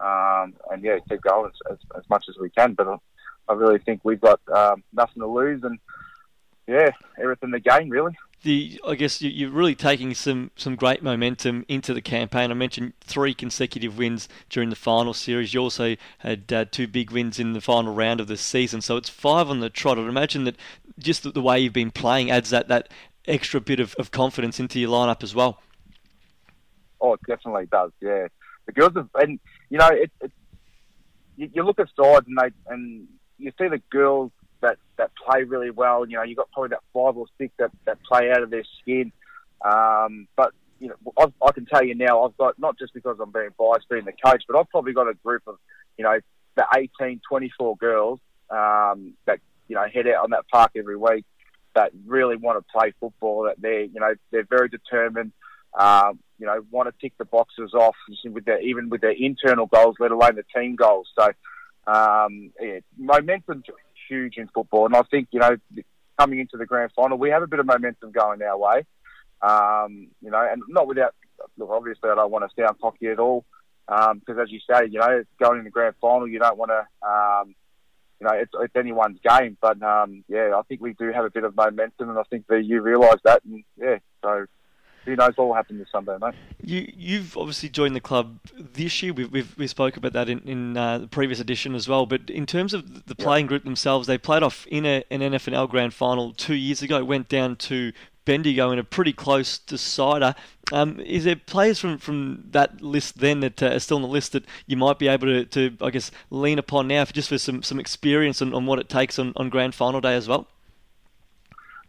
[0.01, 2.75] Um, and yeah, keep going as, as, as, much as we can.
[2.75, 2.99] But
[3.49, 5.79] I really think we've got um, nothing to lose, and
[6.67, 6.91] yeah,
[7.21, 11.95] everything to gain really the I guess you're really taking some, some great momentum into
[11.95, 12.51] the campaign.
[12.51, 15.55] I mentioned three consecutive wins during the final series.
[15.55, 18.97] You also had uh, two big wins in the final round of the season, so
[18.97, 19.99] it's five on the trot.
[19.99, 20.57] I'd imagine that
[20.99, 22.89] just the, the way you've been playing adds that, that
[23.27, 25.61] extra bit of, of confidence into your lineup as well.
[27.01, 27.91] Oh, it definitely does.
[28.01, 28.29] Yeah,
[28.67, 29.41] the girls have, and
[29.71, 30.33] you know, it, it
[31.37, 34.31] you, you look at sides and they and you see the girls
[34.63, 36.07] that, that play really well.
[36.09, 38.65] You know, you've got probably about five or six that, that play out of their
[38.81, 39.13] skin.
[39.65, 43.19] Um, but, you know, I've, I can tell you now, I've got, not just because
[43.21, 45.59] I'm being biased being the coach, but I've probably got a group of,
[45.99, 46.19] you know,
[46.57, 46.67] the
[47.01, 51.25] 18, 24 girls um, that, you know, head out on that park every week
[51.75, 55.33] that really want to play football, that they're, you know, they're very determined.
[55.79, 59.67] Um, you know, want to tick the boxes off with their, even with their internal
[59.67, 61.09] goals, let alone the team goals.
[61.19, 61.29] So,
[61.87, 63.63] um, yeah, momentum
[64.13, 64.87] huge in football.
[64.87, 65.57] And I think, you know,
[66.19, 68.85] coming into the grand final, we have a bit of momentum going our way.
[69.41, 71.15] Um, you know, and not without,
[71.57, 73.45] look, obviously I don't want to sound cocky at all.
[73.87, 76.71] Because um, as you say, you know, going in the grand final, you don't want
[76.71, 77.55] to, um,
[78.21, 79.57] you know, it's, it's anyone's game.
[79.61, 82.47] But um, yeah, I think we do have a bit of momentum, and I think
[82.47, 83.45] that you realise that.
[83.45, 84.47] And yeah, so
[85.05, 86.35] who knows what will happen this Sunday, mate.
[86.63, 89.13] You, you've obviously joined the club this year.
[89.13, 92.07] We've, we've we spoke about that in, in uh, the previous edition as well.
[92.07, 95.69] But in terms of the playing group themselves, they played off in a, an NFNL
[95.69, 97.05] grand final two years ago.
[97.05, 97.93] Went down to
[98.25, 100.35] Bendigo in a pretty close decider.
[100.73, 104.09] Um, is there players from, from that list then that uh, are still on the
[104.09, 107.29] list that you might be able to, to I guess, lean upon now for just
[107.29, 110.29] for some, some experience on, on what it takes on, on grand final day as
[110.29, 110.47] well?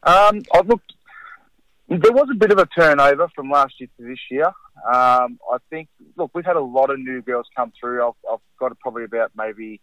[0.03, 0.93] Um, I've looked
[2.01, 4.47] there was a bit of a turnover from last year to this year.
[4.47, 8.07] Um, I think, look, we've had a lot of new girls come through.
[8.07, 9.81] I've, I've got probably about maybe,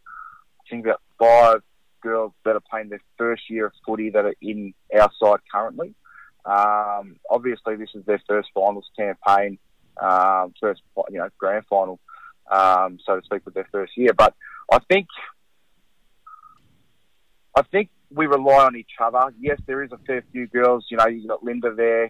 [0.61, 1.63] I think about five
[2.03, 5.95] girls that are playing their first year of footy that are in our side currently.
[6.45, 9.59] Um, obviously, this is their first finals campaign,
[10.01, 10.81] um, first
[11.11, 12.01] you know grand final,
[12.51, 14.15] um, so to speak, with their first year.
[14.15, 14.35] But
[14.73, 15.07] I think,
[17.55, 19.33] I think we rely on each other.
[19.39, 20.87] Yes, there is a fair few girls.
[20.91, 22.05] You know, you've got Linda there,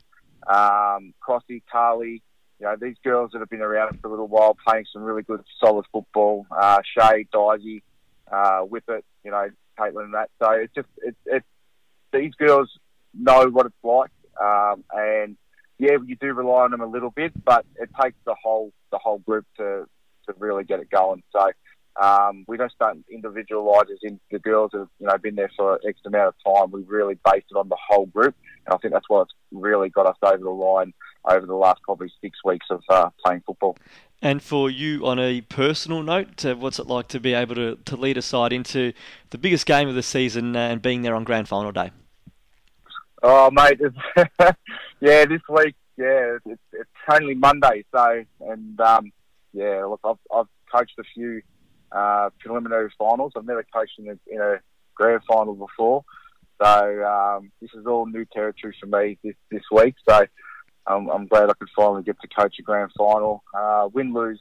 [0.47, 2.23] um, Crossy, Carly.
[2.59, 5.23] You know, these girls that have been around for a little while playing some really
[5.23, 6.47] good, solid football.
[6.51, 7.83] Uh, Shay, Daisy,
[8.31, 9.49] uh, Whippet, you know,
[9.79, 10.31] Caitlin and that.
[10.43, 11.47] So it's just, it's, it's,
[12.13, 12.71] these girls
[13.15, 14.11] know what it's like.
[14.41, 15.37] Um, and
[15.79, 18.99] yeah, you do rely on them a little bit, but it takes the whole, the
[18.99, 19.87] whole group to,
[20.27, 21.23] to really get it going.
[21.33, 21.51] So,
[22.01, 25.80] um, we don't start individualise as in the girls have you know been there for
[25.86, 26.70] X amount of time.
[26.70, 28.34] We really based it on the whole group,
[28.66, 30.93] and I think that's what's really got us over the line
[31.24, 33.76] over the last probably six weeks of uh, playing football.
[34.22, 37.78] And for you, on a personal note, uh, what's it like to be able to,
[37.86, 38.93] to lead a side into
[39.30, 41.91] the biggest game of the season uh, and being there on grand final day?
[43.22, 43.80] Oh, mate,
[45.01, 49.12] yeah, this week, yeah, it's, it's only Monday, so and um,
[49.53, 51.43] yeah, look, I've, I've coached a few
[51.93, 53.32] uh, preliminary finals.
[53.36, 54.61] I've never coached in a, in a
[54.95, 56.05] grand final before,
[56.62, 59.95] so um, this is all new territory for me this this week.
[60.09, 60.26] So
[60.86, 63.43] I'm, I'm glad I could finally get to coach a grand final.
[63.55, 64.41] Uh, win lose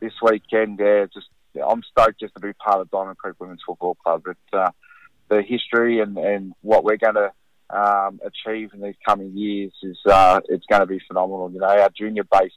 [0.00, 3.62] this weekend, yeah, just yeah, I'm stoked just to be part of Diamond Creek Women's
[3.64, 4.24] Football Club.
[4.24, 4.70] But uh,
[5.28, 7.32] the history and, and what we're going to
[7.70, 11.50] um, achieve in these coming years is uh, it's going to be phenomenal.
[11.52, 12.52] You know, our junior base,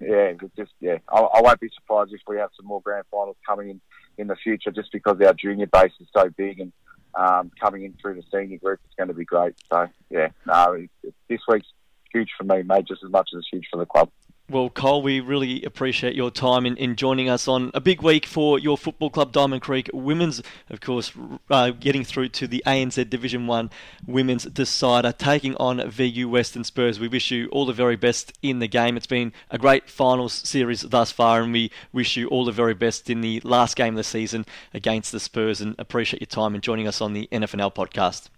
[0.00, 3.36] yeah, just yeah, I, I won't be surprised if we have some more grand finals
[3.46, 3.80] coming in
[4.18, 6.72] in the future, just because our junior base is so big and
[7.14, 9.54] um, coming in through the senior group, it's going to be great.
[9.70, 11.68] So yeah, no, it, it, this week's
[12.12, 14.10] huge for me, mate, just as much as it's huge for the club.
[14.50, 18.26] Well, Cole, we really appreciate your time in, in joining us on a big week
[18.26, 21.12] for your football club, Diamond Creek Women's, of course,
[21.48, 23.70] uh, getting through to the ANZ Division 1
[24.08, 26.98] Women's Decider, taking on VU Western Spurs.
[26.98, 28.96] We wish you all the very best in the game.
[28.96, 32.74] It's been a great finals series thus far, and we wish you all the very
[32.74, 34.44] best in the last game of the season
[34.74, 38.30] against the Spurs, and appreciate your time in joining us on the NFNL podcast.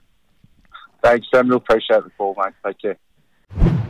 [1.02, 1.56] Thanks, Samuel.
[1.56, 2.52] Appreciate the call, mate.
[2.62, 3.82] Take care.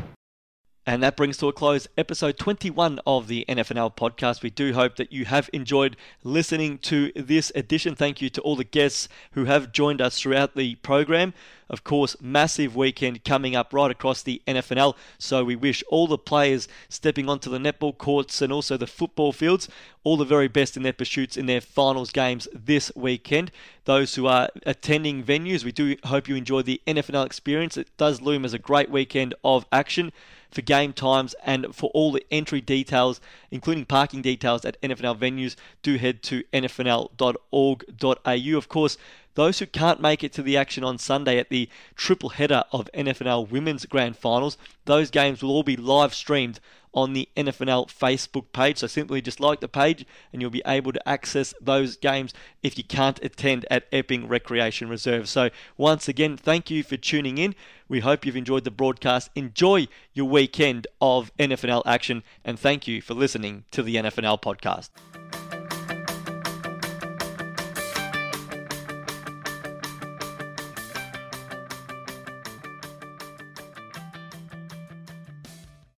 [0.85, 4.43] And that brings to a close episode 21 of the NFNL podcast.
[4.43, 7.95] We do hope that you have enjoyed listening to this edition.
[7.95, 11.35] Thank you to all the guests who have joined us throughout the program.
[11.71, 14.97] Of course, massive weekend coming up right across the NFNL.
[15.19, 19.33] So we wish all the players stepping onto the netball courts and also the football
[19.33, 19.69] fields
[20.03, 23.53] all the very best in their pursuits in their finals games this weekend.
[23.85, 27.77] Those who are attending venues, we do hope you enjoy the NFNL experience.
[27.77, 30.13] It does loom as a great weekend of action
[30.53, 35.57] for game times and for all the entry details, including parking details at NFNL venues,
[35.83, 37.09] do head to nfnl.org.au.
[38.59, 38.99] Of course,
[39.35, 42.91] those who can't make it to the action on Sunday at the triple header of
[42.95, 46.61] NFNL Women's Grand Finals, those games will all be live streamed
[46.95, 48.79] on the NFNL Facebook page.
[48.79, 52.33] So simply just like the page and you'll be able to access those games
[52.63, 55.29] if you can't attend at Epping Recreation Reserve.
[55.29, 57.55] So once again, thank you for tuning in.
[57.89, 59.31] We hope you've enjoyed the broadcast.
[59.35, 64.91] Enjoy your weekend of NFNL action and thank you for listening to the NFNL podcast.